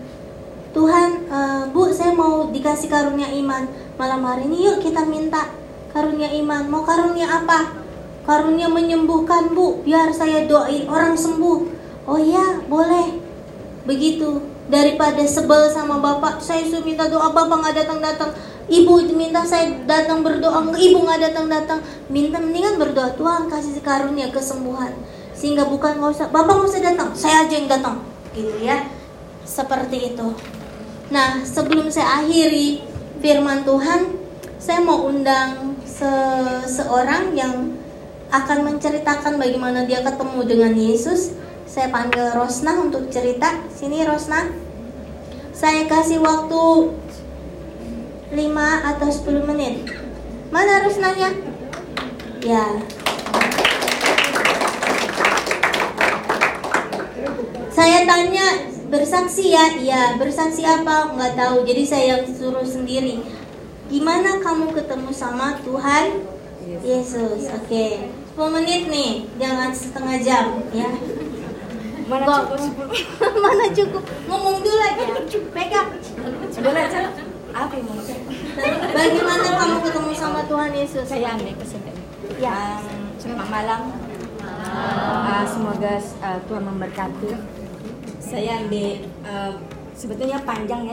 Tuhan, 0.74 1.28
eh, 1.30 1.62
Bu, 1.70 1.92
saya 1.94 2.10
mau 2.16 2.50
dikasih 2.50 2.90
karunia 2.90 3.30
iman. 3.30 3.70
Malam 3.94 4.26
hari 4.26 4.50
ini 4.50 4.66
yuk 4.66 4.82
kita 4.82 5.06
minta 5.06 5.52
karunia 5.94 6.32
iman. 6.34 6.66
Mau 6.66 6.82
karunia 6.82 7.30
apa? 7.30 7.84
karunia 8.24 8.72
menyembuhkan 8.72 9.52
bu 9.52 9.84
biar 9.84 10.10
saya 10.10 10.48
doain 10.48 10.88
orang 10.88 11.14
sembuh 11.14 11.60
oh 12.08 12.20
ya 12.20 12.64
boleh 12.66 13.20
begitu 13.84 14.40
daripada 14.72 15.20
sebel 15.28 15.68
sama 15.68 16.00
bapak 16.00 16.40
saya 16.40 16.64
suruh 16.64 16.80
minta 16.80 17.04
doa 17.04 17.28
bapak 17.36 17.56
nggak 17.60 17.76
datang 17.84 18.00
datang 18.00 18.30
ibu 18.68 19.00
minta 19.12 19.44
saya 19.44 19.72
datang 19.84 20.24
berdoa. 20.24 20.64
Ibu 20.72 20.98
nggak 21.04 21.20
datang 21.30 21.46
datang 21.48 21.80
minta 22.08 22.40
mendingan 22.40 22.80
berdoa. 22.80 23.12
Tuhan 23.14 23.48
kasih 23.48 23.80
karunia 23.84 24.32
kesembuhan. 24.32 24.92
Sehingga 25.34 25.68
bukan 25.68 26.00
nggak 26.00 26.12
usah 26.14 26.28
bapak 26.30 26.54
nggak 26.56 26.70
usah 26.70 26.82
datang 26.82 27.08
saya 27.12 27.44
aja 27.44 27.54
yang 27.54 27.68
datang. 27.68 27.96
Gitu 28.32 28.54
ya. 28.64 28.88
Seperti 29.44 30.16
itu. 30.16 30.28
Nah 31.12 31.44
sebelum 31.44 31.92
saya 31.92 32.24
akhiri 32.24 32.80
firman 33.20 33.62
Tuhan 33.62 34.16
saya 34.56 34.80
mau 34.80 35.04
undang 35.04 35.76
seseorang 35.84 37.36
yang 37.36 37.76
akan 38.32 38.58
menceritakan 38.66 39.38
bagaimana 39.38 39.84
dia 39.84 40.00
ketemu 40.00 40.40
dengan 40.48 40.72
Yesus. 40.74 41.36
Saya 41.68 41.92
panggil 41.92 42.32
Rosna 42.34 42.80
untuk 42.80 43.12
cerita. 43.12 43.62
Sini 43.70 44.02
Rosna. 44.02 44.50
Saya 45.54 45.86
kasih 45.86 46.18
waktu 46.18 46.62
5 48.34 48.90
atau 48.90 49.08
10 49.08 49.46
menit. 49.46 49.86
Mana 50.50 50.82
Rosnanya? 50.82 51.30
Ya. 52.42 52.66
Saya 57.70 58.06
tanya 58.06 58.46
bersaksi 58.90 59.54
ya, 59.54 59.74
iya 59.78 60.02
bersaksi 60.18 60.66
apa 60.66 61.14
nggak 61.14 61.38
tahu. 61.38 61.62
Jadi 61.62 61.82
saya 61.86 62.04
yang 62.18 62.26
suruh 62.26 62.66
sendiri. 62.66 63.22
Gimana 63.86 64.42
kamu 64.42 64.74
ketemu 64.74 65.10
sama 65.14 65.58
Tuhan 65.62 66.26
Yesus? 66.82 67.50
Oke. 67.54 67.70
Okay. 67.70 67.92
10 68.34 68.50
menit 68.50 68.90
nih, 68.90 69.30
jangan 69.38 69.70
setengah 69.70 70.18
jam 70.18 70.58
ya. 70.74 70.90
Mana 72.10 72.26
cukup? 72.26 72.90
Mana 73.46 73.66
cukup? 73.70 74.02
Ngomong 74.26 74.58
dulu 74.58 74.80
aja. 74.82 75.04
Pegang. 75.54 75.88
Boleh 76.60 76.82
aja. 76.82 77.33
Apa 77.54 77.72
yang 77.78 77.86
Bagaimana 78.90 79.46
kamu 79.46 79.78
ketemu 79.86 80.10
sama 80.18 80.42
Tuhan 80.50 80.74
Yesus? 80.74 81.06
Saya 81.06 81.38
ambil 81.38 81.54
kesempatan. 81.54 82.02
Ya. 82.42 82.82
Selamat 83.16 83.48
malam. 83.48 83.80
Uh, 84.42 85.46
semoga 85.48 85.96
uh, 85.96 86.38
Tuhan 86.50 86.62
memberkati. 86.66 87.32
Saya 88.20 88.58
ambil 88.60 89.06
uh, 89.24 89.54
sebetulnya 89.96 90.42
panjang 90.44 90.82
ya 90.82 90.92